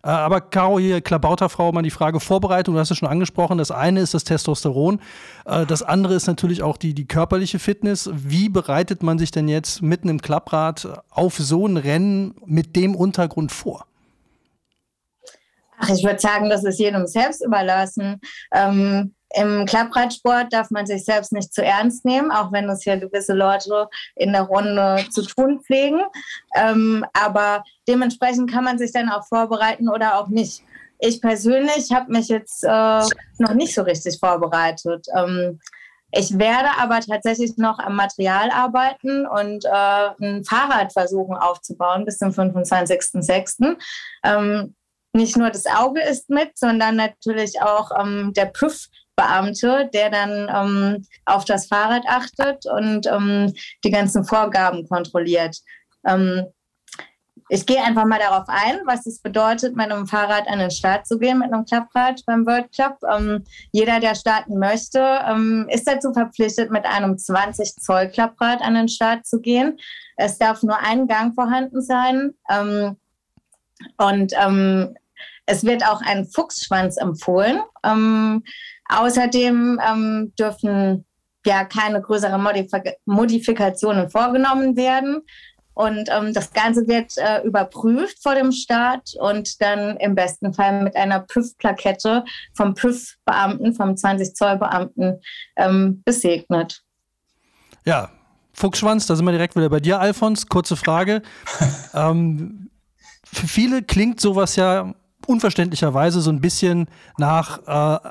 Äh, 0.03 0.09
aber 0.09 0.41
Caro 0.41 0.79
hier, 0.79 1.01
Klabauterfrau, 1.01 1.73
mal 1.73 1.83
die 1.83 1.91
Frage 1.91 2.21
Vorbereitung, 2.21 2.75
du 2.75 2.81
hast 2.81 2.91
es 2.91 2.99
schon 2.99 3.09
angesprochen. 3.09 3.59
Das 3.59 3.71
eine 3.71 4.01
ist 4.01 4.15
das 4.15 4.25
Testosteron. 4.25 5.01
Äh, 5.45 5.67
das 5.67 5.83
andere 5.83 6.15
ist 6.15 6.27
natürlich 6.27 6.63
auch 6.63 6.77
die, 6.77 6.95
die 6.95 7.07
körperliche 7.07 7.59
Fitness. 7.59 8.11
Wie 8.13 8.49
bereitet 8.49 9.03
man 9.03 9.19
sich 9.19 9.31
denn 9.31 9.49
jetzt 9.49 9.83
mitten 9.83 10.09
im 10.09 10.21
Klapprad 10.21 11.03
auf 11.11 11.37
so 11.37 11.67
ein 11.67 11.77
Rennen 11.77 12.35
mit 12.47 12.77
dem 12.77 12.95
Untergrund 12.95 13.51
vor? 13.51 13.87
Ach, 15.85 15.91
ich 15.91 16.03
würde 16.03 16.19
sagen, 16.19 16.49
das 16.49 16.65
ist 16.65 16.79
jedem 16.79 17.07
selbst 17.07 17.45
überlassen. 17.45 18.19
Ähm, 18.55 19.15
im 19.37 19.67
Klappradsport 19.67 20.51
darf 20.51 20.71
man 20.71 20.87
sich 20.87 21.05
selbst 21.05 21.33
nicht 21.33 21.53
zu 21.53 21.63
ernst 21.63 22.07
nehmen, 22.07 22.31
auch 22.31 22.53
wenn 22.53 22.71
es 22.71 22.87
ja 22.87 22.97
gewisse 22.97 23.35
Leute 23.35 23.89
in 24.15 24.33
der 24.33 24.43
Runde 24.43 25.05
zu 25.11 25.23
tun 25.23 25.61
pflegen. 25.61 26.01
Ähm, 26.55 27.05
aber 27.13 27.65
dementsprechend 27.87 28.51
kann 28.51 28.65
man 28.65 28.79
sich 28.79 28.93
dann 28.93 29.11
auch 29.11 29.27
vorbereiten 29.27 29.91
oder 29.91 30.19
auch 30.19 30.29
nicht. 30.29 30.63
Ich 31.01 31.21
persönlich 31.21 31.93
habe 31.93 32.11
mich 32.11 32.29
jetzt 32.29 32.65
äh, 32.65 33.03
noch 33.39 33.55
nicht 33.55 33.75
so 33.75 33.83
richtig 33.83 34.19
vorbereitet. 34.19 35.07
Ähm, 35.15 35.61
ich 36.13 36.39
werde 36.39 36.69
aber 36.79 37.01
tatsächlich 37.01 37.59
noch 37.59 37.79
am 37.79 37.97
Material 37.97 38.51
arbeiten 38.51 39.27
und 39.27 39.67
äh, 39.67 39.69
ein 40.23 40.45
Fahrrad 40.45 40.95
versuchen 40.95 41.37
aufzubauen 41.37 42.07
bis 42.07 42.19
zum 42.19 42.31
25.06. 42.31 43.77
Ähm, 44.23 44.75
nicht 45.15 45.37
nur 45.37 45.51
das 45.51 45.67
Auge 45.67 46.03
ist 46.03 46.29
mit, 46.29 46.59
sondern 46.59 46.97
natürlich 46.97 47.63
auch 47.63 47.91
ähm, 47.99 48.33
der 48.35 48.47
Prüfbeamte, 48.47 49.89
der 49.95 50.11
dann 50.11 50.51
ähm, 50.53 51.07
auf 51.25 51.45
das 51.45 51.67
Fahrrad 51.69 52.05
achtet 52.07 52.67
und 52.67 53.07
ähm, 53.07 53.55
die 53.85 53.91
ganzen 53.91 54.25
Vorgaben 54.25 54.89
kontrolliert. 54.89 55.59
Ähm, 56.05 56.47
ich 57.51 57.67
gehe 57.67 57.83
einfach 57.83 58.07
mal 58.07 58.19
darauf 58.19 58.49
ein, 58.49 58.81
was 58.87 59.07
es 59.07 59.21
bedeutet, 59.21 59.77
mit 59.77 59.93
einem 59.93 60.07
Fahrrad 60.07 60.49
an 60.49 60.59
den 60.59 60.71
Start 60.71 61.07
zu 61.07 61.19
gehen, 61.19 61.39
mit 61.39 61.53
einem 61.53 61.65
Klapprad 61.65 62.25
beim 62.27 62.47
World 62.47 62.73
Club. 62.73 62.97
Ähm, 63.09 63.45
jeder, 63.71 64.01
der 64.01 64.15
starten 64.15 64.59
möchte, 64.59 64.99
ähm, 65.29 65.69
ist 65.71 65.87
dazu 65.87 66.13
verpflichtet, 66.13 66.71
mit 66.71 66.87
einem 66.87 67.19
20 67.19 67.77
Zoll 67.77 68.09
Klapprad 68.09 68.63
an 68.63 68.75
den 68.75 68.89
Start 68.89 69.27
zu 69.27 69.41
gehen. 69.41 69.79
Es 70.17 70.39
darf 70.39 70.63
nur 70.63 70.79
ein 70.79 71.07
Gang 71.07 71.35
vorhanden 71.35 71.83
sein. 71.83 72.35
Und 73.97 74.33
ähm, 74.41 74.97
es 75.47 75.65
wird 75.65 75.85
auch 75.87 76.01
ein 76.03 76.27
Fuchsschwanz 76.27 76.97
empfohlen. 76.97 77.61
Ähm, 77.85 78.43
außerdem 78.89 79.81
ähm, 79.87 80.33
dürfen 80.39 81.05
ja 81.47 81.65
keine 81.65 82.01
größeren 82.01 82.43
Modifik 82.43 82.95
Modifikationen 83.05 84.09
vorgenommen 84.09 84.77
werden. 84.77 85.23
Und 85.75 86.09
ähm, 86.09 86.33
das 86.33 86.53
Ganze 86.53 86.87
wird 86.87 87.19
äh, 87.19 87.43
überprüft 87.43 88.23
vor 88.23 88.37
dem 88.37 88.53
Start 88.53 89.11
und 89.19 89.61
dann 89.61 89.97
im 89.97 90.15
besten 90.15 90.55
Fall 90.55 90.85
mit 90.85 90.95
einer 90.95 91.21
PÜV-Plakette 91.21 92.25
vom 92.55 92.75
PÜV-Beamten, 92.75 93.75
vom 93.75 93.91
20-Zoll-Beamten 93.91 95.21
ähm, 95.57 96.01
besegnet. 96.05 96.81
Ja, 97.85 98.11
Fuchsschwanz, 98.53 99.07
da 99.09 99.17
sind 99.17 99.25
wir 99.25 99.33
direkt 99.33 99.57
wieder 99.57 99.69
bei 99.69 99.81
dir, 99.81 99.99
Alfons. 99.99 100.47
Kurze 100.47 100.77
Frage. 100.77 101.23
ähm, 101.95 102.71
für 103.25 103.49
viele 103.49 103.83
klingt 103.83 104.21
sowas 104.21 104.55
ja 104.55 104.95
unverständlicherweise 105.25 106.21
so 106.21 106.31
ein 106.31 106.41
bisschen 106.41 106.89
nach 107.19 107.61
äh, 107.67 108.11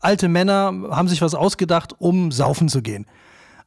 alte 0.00 0.28
Männer 0.28 0.72
haben 0.90 1.08
sich 1.08 1.22
was 1.22 1.34
ausgedacht, 1.34 1.94
um 1.98 2.30
saufen 2.32 2.68
zu 2.68 2.82
gehen. 2.82 3.06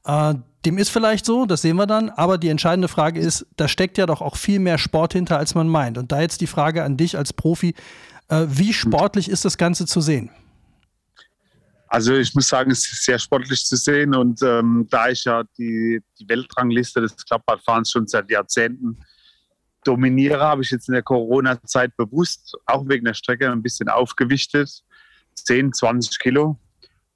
Äh, 0.05 0.35
dem 0.65 0.77
ist 0.77 0.89
vielleicht 0.89 1.25
so, 1.25 1.45
das 1.45 1.61
sehen 1.61 1.75
wir 1.75 1.87
dann, 1.87 2.09
aber 2.09 2.37
die 2.37 2.49
entscheidende 2.49 2.87
Frage 2.87 3.19
ist, 3.19 3.47
da 3.57 3.67
steckt 3.67 3.97
ja 3.97 4.05
doch 4.05 4.21
auch 4.21 4.35
viel 4.35 4.59
mehr 4.59 4.77
Sport 4.77 5.13
hinter, 5.13 5.37
als 5.37 5.55
man 5.55 5.67
meint. 5.67 5.97
Und 5.97 6.11
da 6.11 6.21
jetzt 6.21 6.41
die 6.41 6.47
Frage 6.47 6.83
an 6.83 6.97
dich 6.97 7.17
als 7.17 7.33
Profi, 7.33 7.73
äh, 8.27 8.45
wie 8.47 8.73
sportlich 8.73 9.29
ist 9.29 9.43
das 9.43 9.57
Ganze 9.57 9.85
zu 9.85 10.01
sehen? 10.01 10.29
Also 11.87 12.13
ich 12.13 12.33
muss 12.33 12.47
sagen, 12.47 12.71
es 12.71 12.89
ist 12.89 13.03
sehr 13.03 13.19
sportlich 13.19 13.65
zu 13.65 13.75
sehen 13.75 14.15
und 14.15 14.41
ähm, 14.43 14.87
da 14.89 15.09
ich 15.09 15.25
ja 15.25 15.43
die, 15.57 16.01
die 16.17 16.29
Weltrangliste 16.29 17.01
des 17.01 17.17
Klappradfahrens 17.17 17.91
schon 17.91 18.07
seit 18.07 18.31
Jahrzehnten 18.31 18.97
dominiere, 19.83 20.39
habe 20.39 20.61
ich 20.61 20.71
jetzt 20.71 20.87
in 20.87 20.93
der 20.93 21.03
Corona-Zeit 21.03 21.95
bewusst, 21.97 22.57
auch 22.65 22.87
wegen 22.87 23.05
der 23.05 23.13
Strecke, 23.13 23.51
ein 23.51 23.63
bisschen 23.63 23.89
aufgewichtet, 23.89 24.83
10, 25.35 25.73
20 25.73 26.19
Kilo 26.19 26.57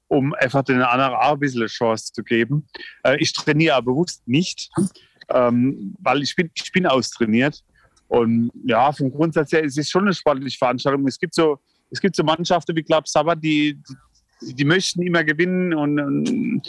um 0.08 0.34
einfach 0.34 0.62
den 0.62 0.82
anderen 0.82 1.14
auch 1.14 1.32
ein 1.32 1.38
bisschen 1.38 1.62
eine 1.62 1.68
Chance 1.68 2.12
zu 2.12 2.22
geben. 2.22 2.66
Äh, 3.02 3.16
ich 3.18 3.32
trainiere 3.32 3.76
aber 3.76 3.92
bewusst 3.92 4.26
nicht, 4.26 4.70
ähm, 5.28 5.94
weil 6.00 6.22
ich 6.22 6.34
bin, 6.36 6.50
ich 6.54 6.70
bin 6.72 6.86
austrainiert. 6.86 7.62
Und 8.08 8.52
ja, 8.64 8.92
vom 8.92 9.10
Grundsatz 9.10 9.52
her 9.52 9.64
ist 9.64 9.78
es 9.78 9.90
schon 9.90 10.02
eine 10.02 10.14
sportliche 10.14 10.58
Veranstaltung. 10.58 11.06
Es 11.08 11.18
gibt 11.18 11.34
so, 11.34 11.58
es 11.90 12.00
gibt 12.00 12.14
so 12.14 12.22
Mannschaften 12.22 12.76
wie 12.76 12.82
Club 12.82 13.08
Sabbat, 13.08 13.42
die, 13.42 13.80
die, 14.42 14.54
die, 14.54 14.64
möchten 14.64 15.02
immer 15.02 15.24
gewinnen 15.24 15.74
und, 15.74 15.98
und, 15.98 16.28
und, 16.28 16.68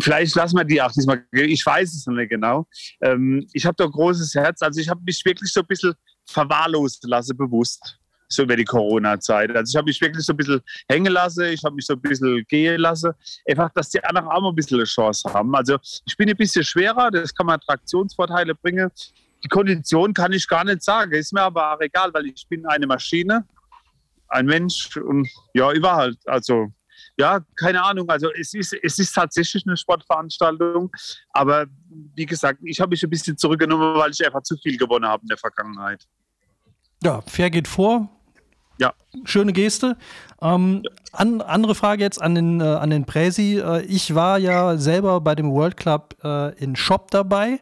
vielleicht 0.00 0.34
lassen 0.34 0.56
wir 0.56 0.64
die 0.64 0.80
auch 0.80 0.92
diesmal. 0.92 1.24
Ich 1.32 1.64
weiß 1.64 1.94
es 1.94 2.06
noch 2.06 2.14
nicht 2.14 2.30
genau. 2.30 2.66
Ähm, 3.00 3.46
ich 3.52 3.66
habe 3.66 3.76
da 3.76 3.86
großes 3.86 4.34
Herz. 4.34 4.62
Also 4.62 4.80
ich 4.80 4.88
habe 4.88 5.00
mich 5.04 5.22
wirklich 5.24 5.52
so 5.52 5.60
ein 5.60 5.66
bisschen 5.66 5.94
verwahrlost 6.26 7.04
lassen, 7.04 7.36
bewusst 7.36 8.00
so 8.30 8.44
über 8.44 8.56
die 8.56 8.64
Corona-Zeit. 8.64 9.54
Also 9.54 9.72
ich 9.72 9.76
habe 9.76 9.86
mich 9.86 10.00
wirklich 10.00 10.24
so 10.24 10.32
ein 10.32 10.36
bisschen 10.36 10.60
hängen 10.88 11.12
lassen, 11.12 11.44
ich 11.46 11.62
habe 11.64 11.74
mich 11.74 11.86
so 11.86 11.94
ein 11.94 12.00
bisschen 12.00 12.44
gehen 12.48 12.80
lassen. 12.80 13.10
Einfach, 13.48 13.70
dass 13.74 13.90
die 13.90 14.02
anderen 14.04 14.28
auch 14.28 14.40
mal 14.40 14.50
ein 14.50 14.54
bisschen 14.54 14.78
eine 14.78 14.84
Chance 14.84 15.32
haben. 15.32 15.54
Also 15.54 15.76
ich 16.06 16.16
bin 16.16 16.28
ein 16.30 16.36
bisschen 16.36 16.64
schwerer, 16.64 17.10
das 17.10 17.34
kann 17.34 17.46
man 17.46 17.60
Traktionsvorteile 17.60 18.54
bringen. 18.54 18.90
Die 19.42 19.48
Kondition 19.48 20.14
kann 20.14 20.32
ich 20.32 20.46
gar 20.46 20.64
nicht 20.64 20.82
sagen, 20.82 21.12
ist 21.12 21.32
mir 21.32 21.42
aber 21.42 21.74
auch 21.74 21.80
egal, 21.80 22.12
weil 22.14 22.26
ich 22.26 22.46
bin 22.48 22.64
eine 22.66 22.86
Maschine, 22.86 23.46
ein 24.28 24.46
Mensch 24.46 24.96
und 24.96 25.28
ja, 25.54 25.72
überall. 25.72 26.14
Also 26.26 26.72
ja, 27.20 27.40
keine 27.54 27.82
Ahnung. 27.82 28.08
Also 28.08 28.30
es 28.32 28.54
ist, 28.54 28.74
es 28.82 28.98
ist 28.98 29.12
tatsächlich 29.12 29.66
eine 29.66 29.76
Sportveranstaltung, 29.76 30.90
aber 31.32 31.66
wie 32.14 32.24
gesagt, 32.24 32.60
ich 32.64 32.80
habe 32.80 32.90
mich 32.90 33.02
ein 33.04 33.10
bisschen 33.10 33.36
zurückgenommen, 33.36 33.94
weil 33.94 34.10
ich 34.10 34.24
einfach 34.24 34.42
zu 34.42 34.56
viel 34.56 34.78
gewonnen 34.78 35.06
habe 35.06 35.22
in 35.22 35.28
der 35.28 35.36
Vergangenheit. 35.36 36.06
Ja, 37.02 37.20
fair 37.26 37.50
geht 37.50 37.68
vor. 37.68 38.08
Ja. 38.78 38.94
Schöne 39.24 39.52
Geste. 39.52 39.98
Ähm, 40.40 40.82
an, 41.12 41.42
andere 41.42 41.74
Frage 41.74 42.02
jetzt 42.02 42.20
an 42.20 42.34
den, 42.34 42.60
äh, 42.60 42.64
an 42.64 42.88
den 42.88 43.04
Präsi. 43.04 43.58
Äh, 43.58 43.82
ich 43.82 44.14
war 44.14 44.38
ja 44.38 44.78
selber 44.78 45.20
bei 45.20 45.34
dem 45.34 45.52
World 45.52 45.76
Club 45.76 46.16
äh, 46.24 46.54
in 46.58 46.76
Shop 46.76 47.10
dabei. 47.10 47.60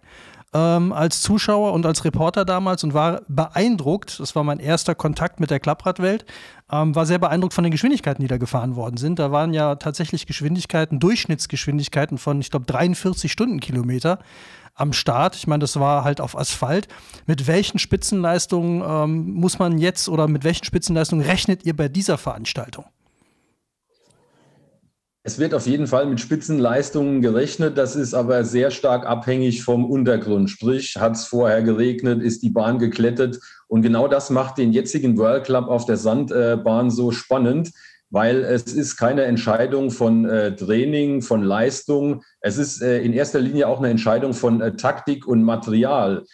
Ähm, 0.54 0.94
als 0.94 1.20
Zuschauer 1.20 1.74
und 1.74 1.84
als 1.84 2.06
Reporter 2.06 2.46
damals 2.46 2.82
und 2.82 2.94
war 2.94 3.20
beeindruckt, 3.28 4.18
das 4.18 4.34
war 4.34 4.44
mein 4.44 4.60
erster 4.60 4.94
Kontakt 4.94 5.40
mit 5.40 5.50
der 5.50 5.60
Klappradwelt, 5.60 6.24
ähm, 6.72 6.94
war 6.94 7.04
sehr 7.04 7.18
beeindruckt 7.18 7.52
von 7.52 7.64
den 7.64 7.70
Geschwindigkeiten, 7.70 8.22
die 8.22 8.28
da 8.28 8.38
gefahren 8.38 8.74
worden 8.74 8.96
sind. 8.96 9.18
Da 9.18 9.30
waren 9.30 9.52
ja 9.52 9.74
tatsächlich 9.74 10.26
Geschwindigkeiten, 10.26 11.00
Durchschnittsgeschwindigkeiten 11.00 12.16
von, 12.16 12.40
ich 12.40 12.50
glaube, 12.50 12.64
43 12.64 13.30
Stundenkilometer 13.30 14.20
am 14.74 14.94
Start. 14.94 15.36
Ich 15.36 15.46
meine, 15.46 15.60
das 15.60 15.78
war 15.78 16.04
halt 16.04 16.20
auf 16.20 16.38
Asphalt. 16.38 16.88
Mit 17.26 17.46
welchen 17.46 17.78
Spitzenleistungen 17.78 18.82
ähm, 18.86 19.32
muss 19.34 19.58
man 19.58 19.76
jetzt 19.76 20.08
oder 20.08 20.28
mit 20.28 20.44
welchen 20.44 20.64
Spitzenleistungen 20.64 21.26
rechnet 21.26 21.66
ihr 21.66 21.76
bei 21.76 21.88
dieser 21.88 22.16
Veranstaltung? 22.16 22.86
Es 25.28 25.38
wird 25.38 25.52
auf 25.52 25.66
jeden 25.66 25.86
Fall 25.86 26.06
mit 26.06 26.20
Spitzenleistungen 26.20 27.20
gerechnet. 27.20 27.76
Das 27.76 27.96
ist 27.96 28.14
aber 28.14 28.44
sehr 28.44 28.70
stark 28.70 29.04
abhängig 29.04 29.62
vom 29.62 29.84
Untergrund. 29.84 30.48
Sprich, 30.48 30.96
hat 30.98 31.16
es 31.16 31.26
vorher 31.26 31.60
geregnet, 31.60 32.22
ist 32.22 32.42
die 32.42 32.48
Bahn 32.48 32.78
geklettet. 32.78 33.38
Und 33.66 33.82
genau 33.82 34.08
das 34.08 34.30
macht 34.30 34.56
den 34.56 34.72
jetzigen 34.72 35.18
World 35.18 35.44
Club 35.44 35.68
auf 35.68 35.84
der 35.84 35.98
Sandbahn 35.98 36.90
so 36.90 37.10
spannend 37.10 37.72
weil 38.10 38.42
es 38.42 38.62
ist 38.72 38.96
keine 38.96 39.24
Entscheidung 39.24 39.90
von 39.90 40.24
äh, 40.24 40.56
Training, 40.56 41.20
von 41.20 41.42
Leistung. 41.42 42.22
Es 42.40 42.56
ist 42.56 42.80
äh, 42.80 43.02
in 43.02 43.12
erster 43.12 43.38
Linie 43.38 43.68
auch 43.68 43.80
eine 43.80 43.90
Entscheidung 43.90 44.32
von 44.32 44.62
äh, 44.62 44.76
Taktik 44.76 45.26
und 45.26 45.42
Material. 45.42 46.24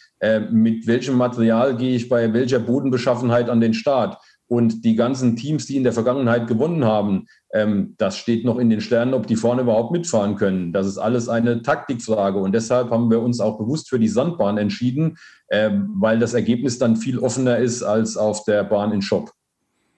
Mit 0.51 0.87
welchem 0.87 1.17
Material 1.17 1.77
gehe 1.77 1.97
ich 1.97 2.09
bei 2.09 2.33
welcher 2.33 2.61
Bodenbeschaffenheit 2.61 3.51
an 3.51 3.61
den 3.61 3.75
Start? 3.75 4.17
Und 4.47 4.85
die 4.85 4.95
ganzen 4.95 5.37
Teams, 5.37 5.67
die 5.67 5.77
in 5.77 5.85
der 5.85 5.93
Vergangenheit 5.93 6.47
gewonnen 6.47 6.85
haben, 6.85 7.27
ähm, 7.55 7.95
das 7.99 8.19
steht 8.19 8.45
noch 8.45 8.59
in 8.59 8.69
den 8.69 8.81
Sternen, 8.81 9.15
ob 9.15 9.29
die 9.29 9.37
vorne 9.37 9.63
überhaupt 9.63 9.93
mitfahren 9.93 10.35
können. 10.35 10.73
Das 10.73 10.87
ist 10.89 10.99
alles 10.99 11.29
eine 11.29 11.63
Taktikfrage. 11.63 12.39
Und 12.39 12.53
deshalb 12.53 12.91
haben 12.91 13.11
wir 13.11 13.21
uns 13.21 13.39
auch 13.39 13.59
bewusst 13.59 13.89
für 13.89 14.01
die 14.01 14.09
Sandbahn 14.09 14.59
entschieden, 14.59 15.17
ähm, 15.51 15.95
weil 15.95 16.19
das 16.19 16.35
Ergebnis 16.35 16.79
dann 16.79 16.97
viel 16.97 17.21
offener 17.21 17.59
ist 17.59 17.85
als 17.85 18.17
auf 18.17 18.45
der 18.45 18.65
Bahn 18.65 18.93
in 18.93 19.03
Shop. 19.03 19.31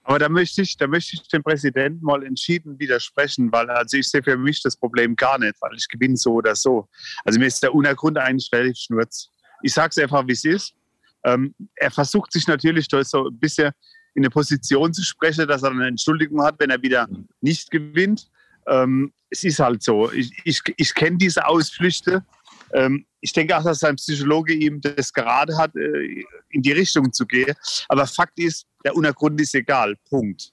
Aber 0.03 0.19
da 0.19 0.29
möchte 0.29 0.61
ich, 0.61 0.77
da 0.77 0.87
möchte 0.87 1.15
ich 1.15 1.27
dem 1.27 1.43
Präsidenten 1.43 2.05
mal 2.05 2.23
entschieden 2.23 2.79
widersprechen, 2.79 3.51
weil 3.51 3.69
also 3.71 3.97
ich 3.97 4.07
sehe 4.07 4.23
für 4.23 4.37
mich 4.37 4.61
das 4.61 4.77
Problem 4.77 5.15
gar 5.15 5.39
nicht, 5.39 5.55
weil 5.59 5.75
ich 5.75 5.87
gewinne 5.89 6.15
so 6.15 6.35
oder 6.35 6.55
so. 6.55 6.87
Also 7.25 7.39
mir 7.39 7.47
ist 7.47 7.61
der 7.63 7.73
Untergrund 7.73 8.19
eigentlich 8.19 8.49
relativ 8.53 8.77
schnurz. 8.77 9.29
Ich 9.63 9.73
sage 9.73 9.89
es 9.89 9.97
einfach, 9.97 10.25
wie 10.27 10.33
es 10.33 10.45
ist. 10.45 10.75
Ähm, 11.25 11.55
er 11.75 11.89
versucht 11.89 12.31
sich 12.31 12.47
natürlich 12.47 12.87
durch 12.87 13.07
so 13.07 13.27
ein 13.27 13.39
bisschen 13.39 13.71
in 14.17 14.23
eine 14.23 14.31
Position 14.31 14.91
zu 14.93 15.03
sprechen, 15.03 15.47
dass 15.47 15.61
er 15.61 15.69
eine 15.69 15.87
Entschuldigung 15.87 16.41
hat, 16.43 16.55
wenn 16.57 16.71
er 16.71 16.81
wieder 16.81 17.07
nicht 17.39 17.69
gewinnt. 17.69 18.27
Ähm, 18.65 19.13
es 19.29 19.43
ist 19.43 19.59
halt 19.59 19.83
so. 19.83 20.11
Ich, 20.11 20.31
ich, 20.43 20.61
ich 20.75 20.95
kenne 20.95 21.17
diese 21.17 21.45
Ausflüchte. 21.45 22.25
Ähm, 22.73 23.05
ich 23.21 23.31
denke 23.31 23.55
auch, 23.55 23.63
dass 23.63 23.77
sein 23.77 23.95
Psychologe 23.95 24.53
ihm 24.53 24.81
das 24.81 25.13
gerade 25.13 25.55
hat, 25.55 25.75
äh, 25.75 26.23
in 26.49 26.63
die 26.63 26.71
Richtung 26.71 27.13
zu 27.13 27.27
gehen. 27.27 27.53
Aber 27.89 28.07
Fakt 28.07 28.39
ist, 28.39 28.65
der 28.83 28.95
Untergrund 28.95 29.39
ist 29.39 29.53
egal. 29.53 29.95
Punkt. 30.09 30.51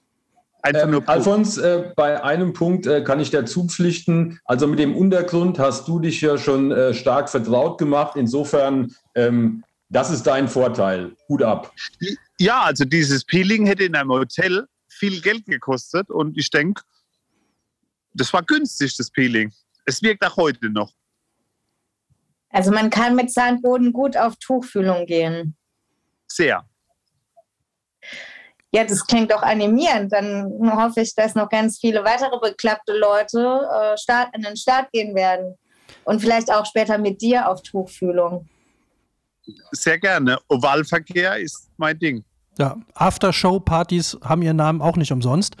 Einfach 0.61 0.87
nur 0.87 1.01
ähm, 1.01 1.09
Alfons, 1.09 1.57
äh, 1.57 1.91
bei 1.95 2.23
einem 2.23 2.53
Punkt 2.53 2.85
äh, 2.85 3.03
kann 3.03 3.19
ich 3.19 3.31
dazu 3.31 3.65
pflichten. 3.65 4.39
Also 4.45 4.67
mit 4.67 4.77
dem 4.77 4.95
Untergrund 4.95 5.57
hast 5.57 5.87
du 5.87 5.97
dich 5.99 6.21
ja 6.21 6.37
schon 6.37 6.71
äh, 6.71 6.93
stark 6.93 7.31
vertraut 7.31 7.79
gemacht. 7.79 8.15
Insofern, 8.15 8.93
ähm, 9.15 9.63
das 9.89 10.11
ist 10.11 10.27
dein 10.27 10.47
Vorteil. 10.47 11.15
Hut 11.27 11.41
ab. 11.41 11.73
Ja, 12.39 12.63
also 12.63 12.85
dieses 12.85 13.23
Peeling 13.23 13.65
hätte 13.65 13.85
in 13.85 13.95
einem 13.95 14.11
Hotel 14.11 14.67
viel 14.89 15.21
Geld 15.21 15.45
gekostet 15.45 16.09
und 16.09 16.37
ich 16.37 16.49
denke, 16.49 16.81
das 18.13 18.31
war 18.33 18.43
günstig, 18.43 18.95
das 18.97 19.09
Peeling. 19.09 19.53
Es 19.85 20.01
wirkt 20.01 20.25
auch 20.25 20.37
heute 20.37 20.69
noch. 20.69 20.91
Also 22.49 22.71
man 22.71 22.89
kann 22.89 23.15
mit 23.15 23.31
Sandboden 23.31 23.91
gut 23.91 24.15
auf 24.15 24.37
Tuchfühlung 24.37 25.05
gehen. 25.05 25.57
Sehr. 26.27 26.65
Ja, 28.71 28.83
das 28.83 29.05
klingt 29.05 29.31
doch 29.31 29.41
animierend. 29.41 30.11
Dann 30.11 30.45
hoffe 30.75 31.01
ich, 31.01 31.13
dass 31.15 31.35
noch 31.35 31.49
ganz 31.49 31.79
viele 31.79 32.03
weitere 32.03 32.37
beklappte 32.39 32.97
Leute 32.97 33.39
äh, 33.39 33.97
Start, 33.97 34.35
in 34.35 34.41
den 34.41 34.57
Start 34.57 34.91
gehen 34.91 35.15
werden. 35.15 35.55
Und 36.03 36.21
vielleicht 36.21 36.51
auch 36.51 36.65
später 36.65 36.97
mit 36.97 37.21
dir 37.21 37.49
auf 37.49 37.61
Tuchfühlung. 37.61 38.47
Sehr 39.71 39.99
gerne. 39.99 40.37
Ovalverkehr 40.47 41.37
ist 41.37 41.69
mein 41.77 41.97
Ding. 41.97 42.23
Ja, 42.57 42.77
After-Show-Partys 42.93 44.17
haben 44.23 44.41
ihren 44.41 44.57
Namen 44.57 44.81
auch 44.81 44.95
nicht 44.95 45.11
umsonst. 45.11 45.57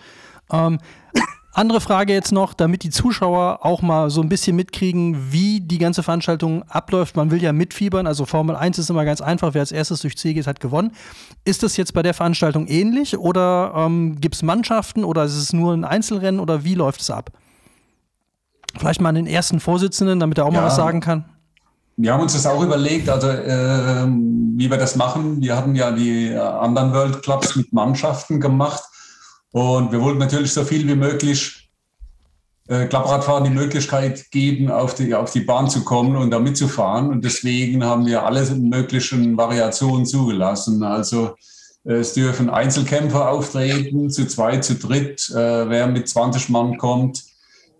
Ähm, 0.51 0.79
andere 1.53 1.81
Frage 1.81 2.13
jetzt 2.13 2.31
noch, 2.31 2.53
damit 2.53 2.83
die 2.83 2.89
Zuschauer 2.89 3.65
auch 3.65 3.81
mal 3.81 4.09
so 4.09 4.21
ein 4.21 4.29
bisschen 4.29 4.55
mitkriegen, 4.55 5.31
wie 5.31 5.59
die 5.61 5.77
ganze 5.77 6.03
Veranstaltung 6.03 6.63
abläuft. 6.63 7.15
Man 7.15 7.31
will 7.31 7.41
ja 7.41 7.53
mitfiebern, 7.53 8.07
also 8.07 8.25
Formel 8.25 8.55
1 8.55 8.77
ist 8.77 8.89
immer 8.89 9.05
ganz 9.05 9.21
einfach, 9.21 9.53
wer 9.53 9.61
als 9.61 9.71
erstes 9.71 10.01
durch 10.01 10.17
Ziel 10.17 10.33
geht, 10.33 10.47
hat 10.47 10.59
gewonnen. 10.59 10.91
Ist 11.43 11.63
das 11.63 11.77
jetzt 11.77 11.93
bei 11.93 12.01
der 12.01 12.13
Veranstaltung 12.13 12.67
ähnlich 12.67 13.17
oder 13.17 13.73
ähm, 13.75 14.19
gibt 14.19 14.35
es 14.35 14.43
Mannschaften 14.43 15.03
oder 15.03 15.25
ist 15.25 15.37
es 15.37 15.53
nur 15.53 15.73
ein 15.73 15.83
Einzelrennen 15.83 16.39
oder 16.39 16.63
wie 16.63 16.75
läuft 16.75 17.01
es 17.01 17.09
ab? 17.09 17.31
Vielleicht 18.77 18.99
mal 18.99 19.09
an 19.09 19.15
den 19.15 19.27
ersten 19.27 19.59
Vorsitzenden, 19.59 20.19
damit 20.19 20.37
er 20.37 20.45
auch 20.45 20.53
ja. 20.53 20.59
mal 20.59 20.67
was 20.67 20.75
sagen 20.75 20.99
kann. 20.99 21.25
Wir 21.97 22.13
haben 22.13 22.21
uns 22.21 22.33
das 22.33 22.45
auch 22.45 22.61
überlegt, 22.61 23.07
also 23.09 23.27
äh, 23.27 24.05
wie 24.05 24.69
wir 24.69 24.77
das 24.77 24.95
machen. 24.95 25.41
Wir 25.41 25.55
hatten 25.55 25.75
ja 25.75 25.91
die 25.91 26.33
anderen 26.35 26.93
World 26.93 27.21
Clubs 27.23 27.55
mit 27.55 27.71
Mannschaften 27.71 28.39
gemacht 28.39 28.83
und 29.51 29.91
wir 29.91 30.01
wollten 30.01 30.19
natürlich 30.19 30.51
so 30.51 30.65
viel 30.65 30.85
wie 30.87 30.95
möglich 30.95 31.65
äh, 32.67 32.87
Klappradfahren 32.87 33.43
die 33.43 33.51
Möglichkeit 33.51 34.31
geben, 34.31 34.71
auf 34.71 34.95
die, 34.95 35.13
auf 35.13 35.31
die 35.31 35.41
Bahn 35.41 35.69
zu 35.69 35.83
kommen 35.83 36.15
und 36.15 36.31
da 36.31 36.39
mitzufahren. 36.39 37.09
Und 37.09 37.23
deswegen 37.23 37.83
haben 37.83 38.05
wir 38.07 38.23
alle 38.23 38.43
möglichen 38.55 39.37
Variationen 39.37 40.05
zugelassen. 40.05 40.81
Also 40.83 41.35
äh, 41.85 41.93
es 41.93 42.13
dürfen 42.13 42.49
Einzelkämpfer 42.49 43.29
auftreten, 43.29 44.09
zu 44.09 44.27
zweit, 44.27 44.65
zu 44.65 44.75
dritt, 44.75 45.29
äh, 45.29 45.69
wer 45.69 45.87
mit 45.87 46.09
20 46.09 46.49
Mann 46.49 46.77
kommt 46.77 47.23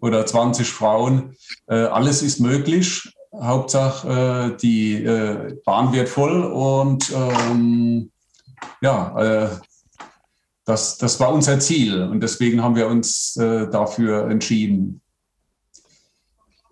oder 0.01 0.25
20 0.25 0.67
Frauen. 0.67 1.36
Äh, 1.67 1.75
alles 1.75 2.22
ist 2.22 2.39
möglich. 2.39 3.14
Hauptsache, 3.42 4.54
äh, 4.54 4.58
die 4.58 5.04
äh, 5.04 5.58
Bahn 5.65 5.94
wird 5.94 6.10
voll 6.10 6.44
und 6.44 7.12
ähm, 7.13 8.12
ja, 8.82 9.46
äh, 9.46 9.50
das, 10.65 10.98
das 10.98 11.20
war 11.20 11.32
unser 11.32 11.60
Ziel 11.60 12.04
und 12.04 12.22
deswegen 12.22 12.63
haben 12.63 12.75
wir 12.75 12.88
uns 12.88 13.38
äh, 13.38 13.70
dafür 13.70 14.30
entschieden. 14.30 15.01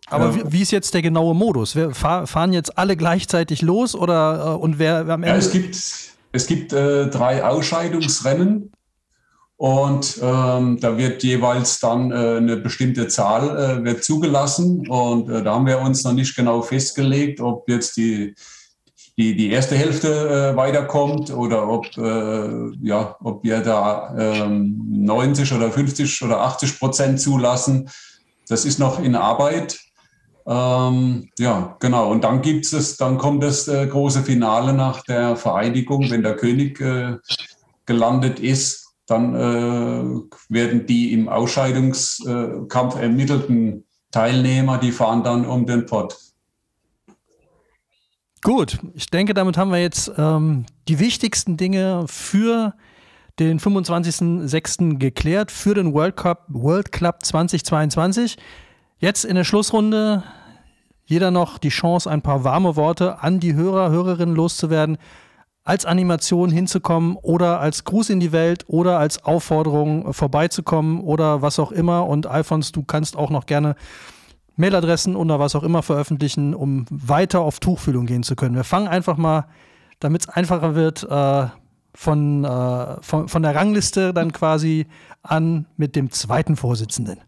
Aber 0.07 0.35
wie, 0.35 0.51
wie, 0.51 0.61
ist 0.61 0.71
jetzt 0.71 0.93
der 0.93 1.01
genaue 1.01 1.33
Modus? 1.33 1.75
Wir 1.75 1.91
fahren 1.93 2.53
jetzt 2.53 2.77
alle 2.77 2.95
gleichzeitig 2.95 3.61
los 3.61 3.95
oder 3.95 4.53
äh, 4.53 4.57
und 4.57 4.77
wer 4.77 4.99
am 4.99 5.23
Ende? 5.23 5.29
Ja, 5.29 5.35
es 5.35 5.51
gibt, 5.51 5.77
es 6.31 6.47
gibt 6.47 6.73
äh, 6.73 7.07
drei 7.07 7.43
Ausscheidungsrennen 7.43 8.71
und 9.63 10.19
ähm, 10.21 10.77
da 10.81 10.97
wird 10.97 11.23
jeweils 11.23 11.79
dann 11.79 12.11
äh, 12.11 12.35
eine 12.35 12.57
bestimmte 12.57 13.07
Zahl 13.07 13.79
äh, 13.79 13.83
wird 13.85 14.03
zugelassen 14.03 14.85
und 14.89 15.29
äh, 15.29 15.41
da 15.41 15.53
haben 15.53 15.65
wir 15.65 15.79
uns 15.79 16.03
noch 16.03 16.11
nicht 16.11 16.35
genau 16.35 16.61
festgelegt, 16.61 17.39
ob 17.39 17.69
jetzt 17.69 17.95
die 17.95 18.35
die, 19.17 19.37
die 19.37 19.51
erste 19.51 19.77
Hälfte 19.77 20.09
äh, 20.09 20.57
weiterkommt 20.57 21.31
oder 21.31 21.69
ob, 21.69 21.85
äh, 21.97 22.75
ja, 22.81 23.15
ob 23.23 23.41
wir 23.45 23.61
da 23.61 24.13
ähm, 24.17 24.81
90 24.89 25.53
oder 25.53 25.71
50 25.71 26.23
oder 26.23 26.41
80 26.41 26.79
Prozent 26.79 27.21
zulassen. 27.21 27.89
Das 28.49 28.65
ist 28.65 28.79
noch 28.79 28.99
in 28.99 29.15
Arbeit. 29.15 29.79
Ähm, 30.45 31.29
ja, 31.39 31.77
genau. 31.79 32.11
Und 32.11 32.25
dann 32.25 32.41
gibt 32.41 32.73
es, 32.73 32.97
dann 32.97 33.17
kommt 33.17 33.43
das 33.43 33.69
äh, 33.69 33.87
große 33.87 34.23
Finale 34.23 34.73
nach 34.73 35.03
der 35.03 35.37
Vereidigung, 35.37 36.09
wenn 36.09 36.23
der 36.23 36.35
König 36.35 36.83
gelandet 37.85 38.39
ist. 38.39 38.82
Dann 39.05 39.35
äh, 39.35 40.03
werden 40.49 40.85
die 40.85 41.13
im 41.13 41.27
Ausscheidungskampf 41.27 42.95
ermittelten 42.95 43.85
Teilnehmer, 44.11 44.77
die 44.77 44.91
fahren 44.91 45.23
dann 45.23 45.45
um 45.45 45.65
den 45.65 45.85
Pott. 45.85 46.17
Gut, 48.43 48.79
ich 48.93 49.09
denke, 49.09 49.33
damit 49.33 49.57
haben 49.57 49.71
wir 49.71 49.81
jetzt 49.81 50.11
ähm, 50.17 50.65
die 50.87 50.99
wichtigsten 50.99 51.57
Dinge 51.57 52.05
für 52.07 52.73
den 53.39 53.59
25.06. 53.59 54.97
geklärt, 54.97 55.49
für 55.51 55.73
den 55.73 55.93
World 55.93 56.17
Cup, 56.17 56.45
World 56.49 56.91
Club 56.91 57.23
2022. 57.23 58.37
Jetzt 58.99 59.25
in 59.25 59.35
der 59.35 59.43
Schlussrunde 59.43 60.23
jeder 61.05 61.31
noch 61.31 61.57
die 61.57 61.69
Chance, 61.69 62.09
ein 62.09 62.21
paar 62.21 62.43
warme 62.43 62.75
Worte 62.75 63.21
an 63.21 63.39
die 63.39 63.53
Hörer, 63.53 63.89
Hörerinnen 63.91 64.35
loszuwerden, 64.35 64.97
als 65.63 65.85
Animation 65.85 66.51
hinzukommen 66.51 67.15
oder 67.21 67.59
als 67.59 67.85
Gruß 67.85 68.09
in 68.09 68.19
die 68.19 68.31
Welt 68.31 68.65
oder 68.67 68.99
als 68.99 69.23
Aufforderung 69.23 70.13
vorbeizukommen 70.13 70.99
oder 70.99 71.41
was 71.41 71.59
auch 71.59 71.71
immer. 71.71 72.05
Und 72.05 72.27
Alfons, 72.27 72.71
du 72.71 72.83
kannst 72.83 73.15
auch 73.15 73.29
noch 73.29 73.45
gerne 73.45 73.75
Mailadressen 74.55 75.15
oder 75.15 75.39
was 75.39 75.55
auch 75.55 75.63
immer 75.63 75.81
veröffentlichen, 75.81 76.53
um 76.53 76.85
weiter 76.89 77.41
auf 77.41 77.59
Tuchfühlung 77.59 78.05
gehen 78.05 78.23
zu 78.23 78.35
können. 78.35 78.55
Wir 78.55 78.65
fangen 78.65 78.87
einfach 78.87 79.17
mal, 79.17 79.45
damit 79.99 80.23
es 80.23 80.29
einfacher 80.29 80.75
wird, 80.75 81.03
äh, 81.09 81.47
von, 81.95 82.43
äh, 82.43 83.01
von, 83.01 83.27
von 83.27 83.41
der 83.43 83.55
Rangliste 83.55 84.13
dann 84.13 84.33
quasi 84.33 84.87
an 85.21 85.65
mit 85.77 85.95
dem 85.95 86.11
zweiten 86.11 86.55
Vorsitzenden. 86.55 87.19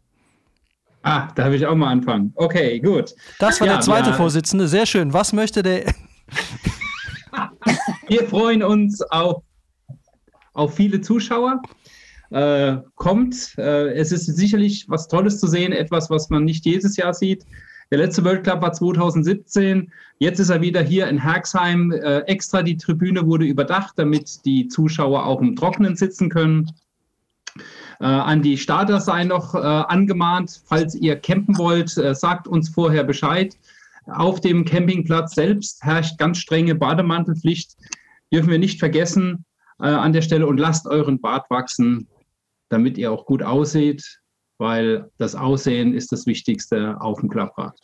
Ah, 1.04 1.28
da 1.36 1.46
habe 1.46 1.56
ich 1.56 1.66
auch 1.66 1.76
mal 1.76 1.92
anfangen. 1.92 2.34
Okay, 2.36 2.80
gut. 2.80 3.14
Das 3.40 3.62
war 3.62 3.68
ja, 3.68 3.74
der 3.74 3.82
zweite 3.82 4.10
ja. 4.10 4.16
Vorsitzende. 4.16 4.68
Sehr 4.68 4.88
schön. 4.88 5.14
Was 5.14 5.34
möchte 5.34 5.62
der? 5.62 5.94
Wir 8.08 8.28
freuen 8.28 8.62
uns 8.62 9.02
auf, 9.02 9.42
auf 10.54 10.76
viele 10.76 11.02
Zuschauer 11.02 11.62
äh, 12.30 12.78
kommt. 12.96 13.56
Äh, 13.58 13.94
es 13.94 14.12
ist 14.12 14.26
sicherlich 14.26 14.86
was 14.88 15.08
Tolles 15.08 15.40
zu 15.40 15.48
sehen, 15.48 15.72
etwas, 15.72 16.10
was 16.12 16.30
man 16.30 16.44
nicht 16.44 16.66
jedes 16.66 16.98
Jahr 16.98 17.14
sieht. 17.14 17.46
Der 17.90 17.98
letzte 17.98 18.24
World 18.24 18.44
Cup 18.44 18.62
war 18.62 18.74
2017. 18.74 19.92
Jetzt 20.20 20.40
ist 20.40 20.50
er 20.50 20.62
wieder 20.62 20.82
hier 20.82 21.08
in 21.08 21.22
Herxheim. 21.22 21.92
Äh, 21.92 22.20
extra 22.22 22.62
die 22.62 22.78
Tribüne 22.78 23.26
wurde 23.26 23.46
überdacht, 23.46 23.94
damit 23.98 24.46
die 24.46 24.68
Zuschauer 24.68 25.26
auch 25.26 25.42
im 25.42 25.56
Trockenen 25.56 25.96
sitzen 25.96 26.30
können. 26.30 26.72
Äh, 28.00 28.06
an 28.06 28.44
die 28.44 28.58
Starter 28.58 29.00
sei 29.02 29.24
noch 29.24 29.56
äh, 29.56 29.58
angemahnt, 29.58 30.62
falls 30.66 30.94
ihr 30.94 31.16
campen 31.16 31.58
wollt, 31.58 31.98
äh, 31.98 32.14
sagt 32.14 32.48
uns 32.48 32.70
vorher 32.70 33.04
Bescheid. 33.04 33.56
Auf 34.08 34.42
dem 34.42 34.66
Campingplatz 34.66 35.36
selbst 35.36 35.84
herrscht 35.84 36.18
ganz 36.18 36.38
strenge 36.38 36.76
Bademantelpflicht. 36.76 37.76
Dürfen 38.32 38.50
wir 38.50 38.60
nicht 38.60 38.80
vergessen 38.80 39.46
äh, 39.80 39.88
an 39.88 40.14
der 40.14 40.22
Stelle 40.22 40.48
und 40.48 40.58
lasst 40.60 40.88
euren 40.88 41.20
Bart 41.20 41.50
wachsen 41.50 42.08
damit 42.70 42.98
ihr 42.98 43.12
auch 43.12 43.26
gut 43.26 43.44
aussieht, 43.44 44.22
weil 44.58 45.12
das 45.18 45.36
Aussehen 45.36 45.94
ist 45.94 46.12
das 46.12 46.26
Wichtigste 46.26 47.00
auf 47.00 47.20
dem 47.20 47.30
Klapprad. 47.30 47.78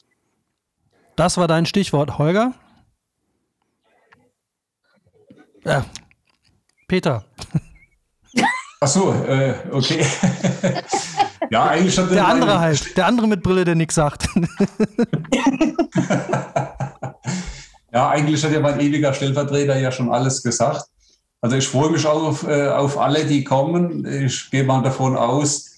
Das 1.16 1.38
war 1.38 1.48
dein 1.48 1.66
Stichwort, 1.66 2.18
Holger. 2.18 2.54
Ja. 5.64 5.86
Peter. 6.88 7.26
Ach 8.80 8.88
so, 8.88 9.14
äh, 9.14 9.56
okay. 9.72 10.04
ja, 11.50 11.66
eigentlich 11.66 11.96
schon 11.96 12.10
der 12.10 12.28
andere 12.28 12.60
halt, 12.60 12.96
der 12.98 13.08
andere 13.08 13.28
mit 13.28 13.42
Brille, 13.44 13.66
der 13.66 13.76
nichts 13.76 13.96
sagt. 13.96 14.28
ja, 17.94 18.10
eigentlich 18.10 18.44
hat 18.44 18.52
ja 18.52 18.60
mein 18.60 18.80
ewiger 18.80 19.14
Stellvertreter 19.14 19.78
ja 19.80 19.92
schon 19.92 20.12
alles 20.12 20.44
gesagt. 20.44 20.86
Also 21.42 21.56
ich 21.56 21.68
freue 21.68 21.90
mich 21.90 22.06
auf, 22.06 22.44
äh, 22.48 22.68
auf 22.68 23.00
alle, 23.00 23.26
die 23.26 23.44
kommen. 23.44 24.06
Ich 24.06 24.52
gehe 24.52 24.64
mal 24.64 24.84
davon 24.84 25.18
aus, 25.18 25.72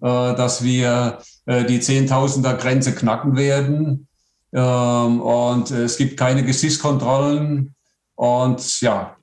äh, 0.00 0.06
dass 0.34 0.62
wir 0.62 1.18
äh, 1.46 1.64
die 1.64 1.80
Zehntausender 1.80 2.54
Grenze 2.54 2.94
knacken 2.94 3.36
werden. 3.36 4.06
Ähm, 4.52 5.20
und 5.20 5.70
es 5.72 5.96
gibt 5.96 6.16
keine 6.16 6.44
Gesichtskontrollen. 6.44 7.74
Und 8.14 8.80
ja, 8.80 9.16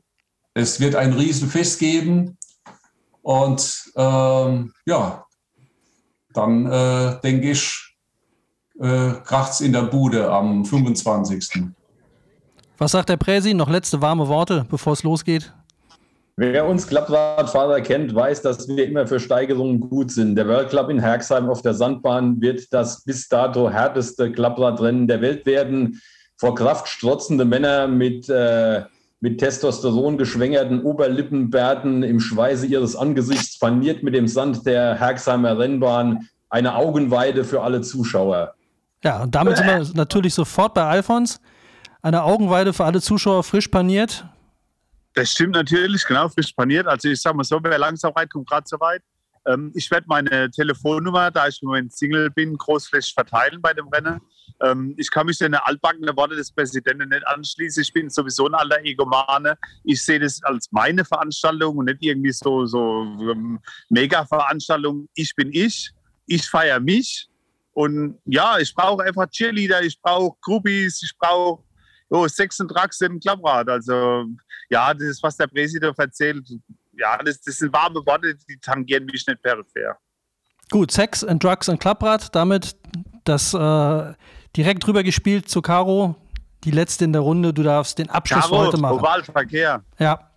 es 0.54 0.80
wird 0.82 0.96
ein 0.96 1.14
Riesenfest 1.14 1.80
geben. 1.80 2.38
Und 3.22 3.92
ähm, 3.96 4.74
ja, 4.86 5.25
dann 6.36 6.66
äh, 6.66 7.20
denke 7.22 7.52
ich, 7.52 7.96
äh, 8.80 9.12
kracht's 9.24 9.62
in 9.62 9.74
der 9.74 9.84
Bude 9.84 10.30
am 10.30 10.66
25. 10.66 11.64
Was 12.78 12.92
sagt 12.92 13.10
der 13.10 13.18
Präsi? 13.18 13.54
Noch 13.54 13.70
letzte 13.70 14.02
warme 14.02 14.28
Worte, 14.28 14.66
bevor 14.70 14.94
es 14.94 15.04
losgeht? 15.04 15.54
Wer 16.38 16.66
uns 16.66 16.86
Klappradfahrer 16.86 17.80
kennt, 17.80 18.14
weiß, 18.14 18.42
dass 18.42 18.68
wir 18.68 18.86
immer 18.86 19.08
für 19.08 19.22
Steigerungen 19.22 19.80
gut 19.80 20.12
sind. 20.12 20.36
Der 20.36 20.46
World 20.46 20.70
Club 20.70 20.90
in 20.90 21.00
Herxheim 21.00 21.50
auf 21.50 21.62
der 21.62 21.74
Sandbahn 21.74 22.42
wird 22.42 22.74
das 22.74 23.06
bis 23.06 23.30
dato 23.30 23.70
härteste 23.70 24.30
Klappradrennen 24.34 25.08
der 25.08 25.22
Welt 25.22 25.46
werden. 25.46 26.02
Vor 26.36 26.54
Kraft 26.54 26.90
strotzende 26.90 27.46
Männer 27.46 27.88
mit, 27.88 28.28
äh, 28.28 28.84
mit 29.20 29.40
Testosteron 29.40 30.18
geschwängerten 30.18 30.84
Oberlippenbärten 30.84 32.04
im 32.04 32.20
Schweiße 32.20 32.66
ihres 32.66 32.96
Angesichts, 32.96 33.58
paniert 33.60 34.04
mit 34.04 34.14
dem 34.14 34.28
Sand 34.28 34.66
der 34.66 34.96
Herxheimer 34.96 35.58
Rennbahn. 35.58 36.28
Eine 36.50 36.76
Augenweide 36.76 37.44
für 37.44 37.62
alle 37.62 37.82
Zuschauer. 37.82 38.54
Ja, 39.04 39.24
und 39.24 39.36
damit 39.36 39.58
sind 39.58 39.68
wir 39.68 39.86
natürlich 39.94 40.34
sofort 40.34 40.74
bei 40.74 40.84
Alfons. 40.84 41.40
Eine 42.02 42.24
Augenweide 42.24 42.72
für 42.72 42.86
alle 42.86 43.02
Zuschauer, 43.02 43.44
frisch 43.44 43.68
paniert. 43.68 44.26
Das 45.16 45.32
stimmt 45.32 45.54
natürlich, 45.54 46.06
genau, 46.06 46.30
frisch 46.30 46.52
paniert. 46.52 46.88
Also 46.88 47.10
ich 47.10 47.22
sage 47.22 47.36
mal 47.36 47.44
so, 47.44 47.60
wer 47.62 47.78
langsam 47.78 48.14
weit 48.16 48.30
kommt, 48.30 48.50
gerade 48.50 48.68
so 48.68 48.80
weit. 48.80 49.02
Ähm, 49.48 49.72
ich 49.76 49.90
werde 49.92 50.08
meine 50.08 50.50
Telefonnummer, 50.52 51.32
da 51.32 51.48
ich 51.48 51.62
im 51.62 51.68
Moment 51.68 51.94
Single 51.94 52.30
bin, 52.32 52.58
großflächig 52.58 53.14
verteilen 53.14 53.62
bei 53.62 53.74
dem 53.74 53.88
Rennen. 53.88 54.20
Ähm, 54.62 54.96
ich 54.98 55.12
kann 55.12 55.28
mich 55.28 55.38
den 55.38 55.54
altbackenen 55.54 56.16
Worte 56.16 56.36
des 56.36 56.52
Präsidenten 56.52 57.10
nicht 57.10 57.26
anschließen. 57.28 57.84
Ich 57.84 57.94
bin 57.94 58.10
sowieso 58.10 58.48
ein 58.48 58.54
alter 58.54 58.84
Egomane. 58.84 59.58
Ich 59.84 60.04
sehe 60.04 60.20
das 60.20 60.42
als 60.44 60.72
meine 60.72 61.04
Veranstaltung 61.06 61.78
und 61.78 61.86
nicht 61.86 62.02
irgendwie 62.02 62.32
so, 62.32 62.66
so 62.66 63.04
ähm, 63.30 63.60
Mega-Veranstaltung. 63.90 65.08
Ich 65.14 65.36
bin 65.36 65.52
ich, 65.54 65.92
ich 66.26 66.48
feiere 66.48 66.80
mich. 66.80 67.28
Und 67.74 68.18
ja, 68.26 68.58
ich 68.58 68.74
brauche 68.74 69.04
einfach 69.04 69.30
Cheerleader, 69.30 69.84
ich 69.84 70.02
brauche 70.02 70.38
Groupies, 70.42 71.04
ich 71.04 71.14
brauche 71.20 71.62
oh, 72.10 72.28
Sex 72.28 72.60
und 72.62 72.70
Drugs 72.70 73.02
im 73.02 73.20
Klapprad. 73.20 73.70
Also 73.70 74.26
ja, 74.70 74.94
das 74.94 75.04
ist, 75.04 75.24
was 75.24 75.38
der 75.38 75.48
Präsident 75.48 75.98
erzählt. 75.98 76.48
Ja, 76.98 77.18
das, 77.18 77.42
das 77.42 77.58
sind 77.58 77.74
warme 77.74 78.06
Worte, 78.06 78.36
die 78.50 78.58
tangieren 78.60 79.06
mich 79.06 79.26
nicht 79.28 79.42
peripher. 79.42 79.98
Gut, 80.72 80.92
Sex 80.92 81.24
and 81.24 81.44
Drugs 81.44 81.70
und 81.70 81.80
Klapprad, 81.80 82.34
damit 82.34 82.76
das 83.24 83.54
äh, 83.54 84.14
direkt 84.56 84.88
rüber 84.88 85.04
gespielt 85.04 85.50
zu 85.50 85.62
Caro, 85.62 86.16
die 86.64 86.72
letzte 86.72 87.06
in 87.06 87.14
der 87.14 87.22
Runde. 87.22 87.54
Du 87.54 87.64
darfst 87.64 88.00
den 88.00 88.10
Abschluss 88.10 88.46
Caro, 88.46 88.56
für 88.56 88.68
heute 88.68 88.78
machen. 88.78 89.00
Ovalverkehr. 89.00 89.84
Ja. 90.00 90.32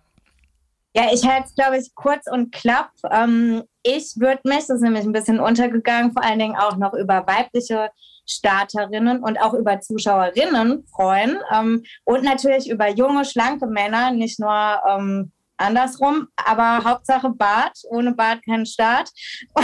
Ja, 0.95 1.03
ich 1.13 1.25
halte 1.25 1.47
es, 1.47 1.55
glaube 1.55 1.77
ich, 1.77 1.93
kurz 1.93 2.25
und 2.29 2.51
klapp. 2.51 2.91
Ähm, 3.11 3.63
ich 3.83 4.15
würde 4.17 4.41
mich, 4.43 4.59
das 4.59 4.69
ist 4.69 4.81
nämlich 4.81 5.03
ein 5.03 5.11
bisschen 5.11 5.39
untergegangen, 5.39 6.11
vor 6.11 6.23
allen 6.23 6.39
Dingen 6.39 6.55
auch 6.55 6.77
noch 6.77 6.93
über 6.93 7.25
weibliche 7.27 7.89
Starterinnen 8.25 9.23
und 9.23 9.39
auch 9.39 9.53
über 9.53 9.81
Zuschauerinnen 9.81 10.85
freuen. 10.87 11.39
Ähm, 11.53 11.83
und 12.05 12.23
natürlich 12.23 12.69
über 12.69 12.89
junge, 12.89 13.23
schlanke 13.25 13.67
Männer, 13.67 14.11
nicht 14.11 14.39
nur 14.39 14.81
ähm, 14.87 15.31
andersrum, 15.59 16.27
aber 16.35 16.83
Hauptsache 16.83 17.29
Bart, 17.29 17.77
ohne 17.89 18.13
Bart 18.13 18.39
kein 18.45 18.65
Start. 18.65 19.09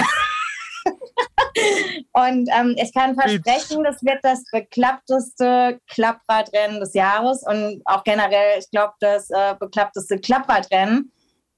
Und 2.13 2.49
ähm, 2.53 2.75
ich 2.77 2.93
kann 2.93 3.15
versprechen, 3.15 3.83
das 3.83 4.03
wird 4.03 4.19
das 4.23 4.43
beklappteste 4.51 5.79
Klappradrennen 5.89 6.79
des 6.79 6.93
Jahres 6.93 7.43
und 7.47 7.81
auch 7.85 8.03
generell, 8.03 8.59
ich 8.59 8.69
glaube, 8.69 8.93
das 8.99 9.29
äh, 9.29 9.55
beklappteste 9.59 10.19
Klappradrennen 10.19 11.11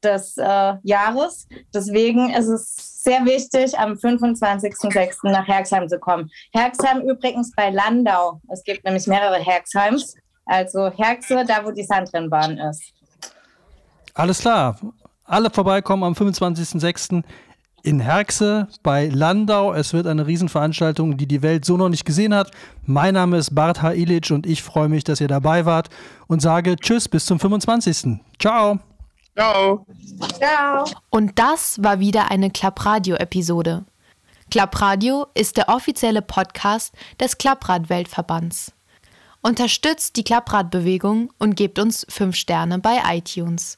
des 0.04 0.38
äh, 0.38 0.74
Jahres. 0.84 1.48
Deswegen 1.74 2.30
ist 2.34 2.48
es 2.48 2.76
sehr 3.04 3.26
wichtig, 3.26 3.78
am 3.78 3.94
25.06. 3.94 5.30
nach 5.30 5.48
Herxheim 5.48 5.88
zu 5.90 6.00
kommen. 6.00 6.30
Herxheim 6.54 7.02
übrigens 7.02 7.52
bei 7.56 7.70
Landau. 7.70 8.40
Es 8.52 8.64
gibt 8.64 8.84
nämlich 8.86 9.08
mehrere 9.08 9.40
Herxheims. 9.40 10.16
Also 10.46 10.92
Herxe, 10.92 11.44
da 11.46 11.66
wo 11.66 11.72
die 11.72 11.84
Sandrennbahn 11.84 12.58
ist. 12.58 12.94
Alles 14.18 14.40
klar. 14.40 14.80
Alle 15.26 15.52
vorbeikommen 15.52 16.04
am 16.04 16.14
25.06 16.14 17.22
in 17.84 18.00
Herxe 18.00 18.68
bei 18.82 19.10
Landau. 19.10 19.74
Es 19.74 19.94
wird 19.94 20.08
eine 20.08 20.26
Riesenveranstaltung, 20.26 21.18
die 21.18 21.28
die 21.28 21.44
Welt 21.44 21.66
so 21.66 21.78
noch 21.78 21.90
nicht 21.90 22.04
gesehen 22.04 22.34
hat. 22.34 22.50
Mein 22.84 23.14
Name 23.14 23.38
ist 23.38 23.54
Bart 23.54 23.84
H. 23.84 23.94
Ilic 23.94 24.32
und 24.32 24.48
ich 24.48 24.64
freue 24.64 24.90
mich, 24.90 25.04
dass 25.04 25.22
ihr 25.22 25.28
dabei 25.28 25.66
wart 25.68 25.90
und 26.26 26.42
sage 26.42 26.78
Tschüss 26.78 27.08
bis 27.08 27.28
zum 27.28 27.40
25. 27.40 28.20
Ciao. 28.40 28.80
Ciao. 29.38 29.86
Ciao. 30.40 30.86
Und 31.12 31.38
das 31.38 31.84
war 31.84 32.00
wieder 32.00 32.32
eine 32.32 32.50
Klappradio-Episode. 32.50 33.86
Klappradio 34.50 35.28
ist 35.36 35.58
der 35.58 35.70
offizielle 35.70 36.24
Podcast 36.24 36.92
des 37.20 37.38
Klapprad-Weltverbands. 37.38 38.72
Unterstützt 39.44 40.16
die 40.16 40.24
Klappradbewegung 40.24 41.32
und 41.38 41.56
gebt 41.56 41.78
uns 41.78 42.04
5 42.10 42.36
Sterne 42.36 42.80
bei 42.80 42.98
iTunes. 43.16 43.78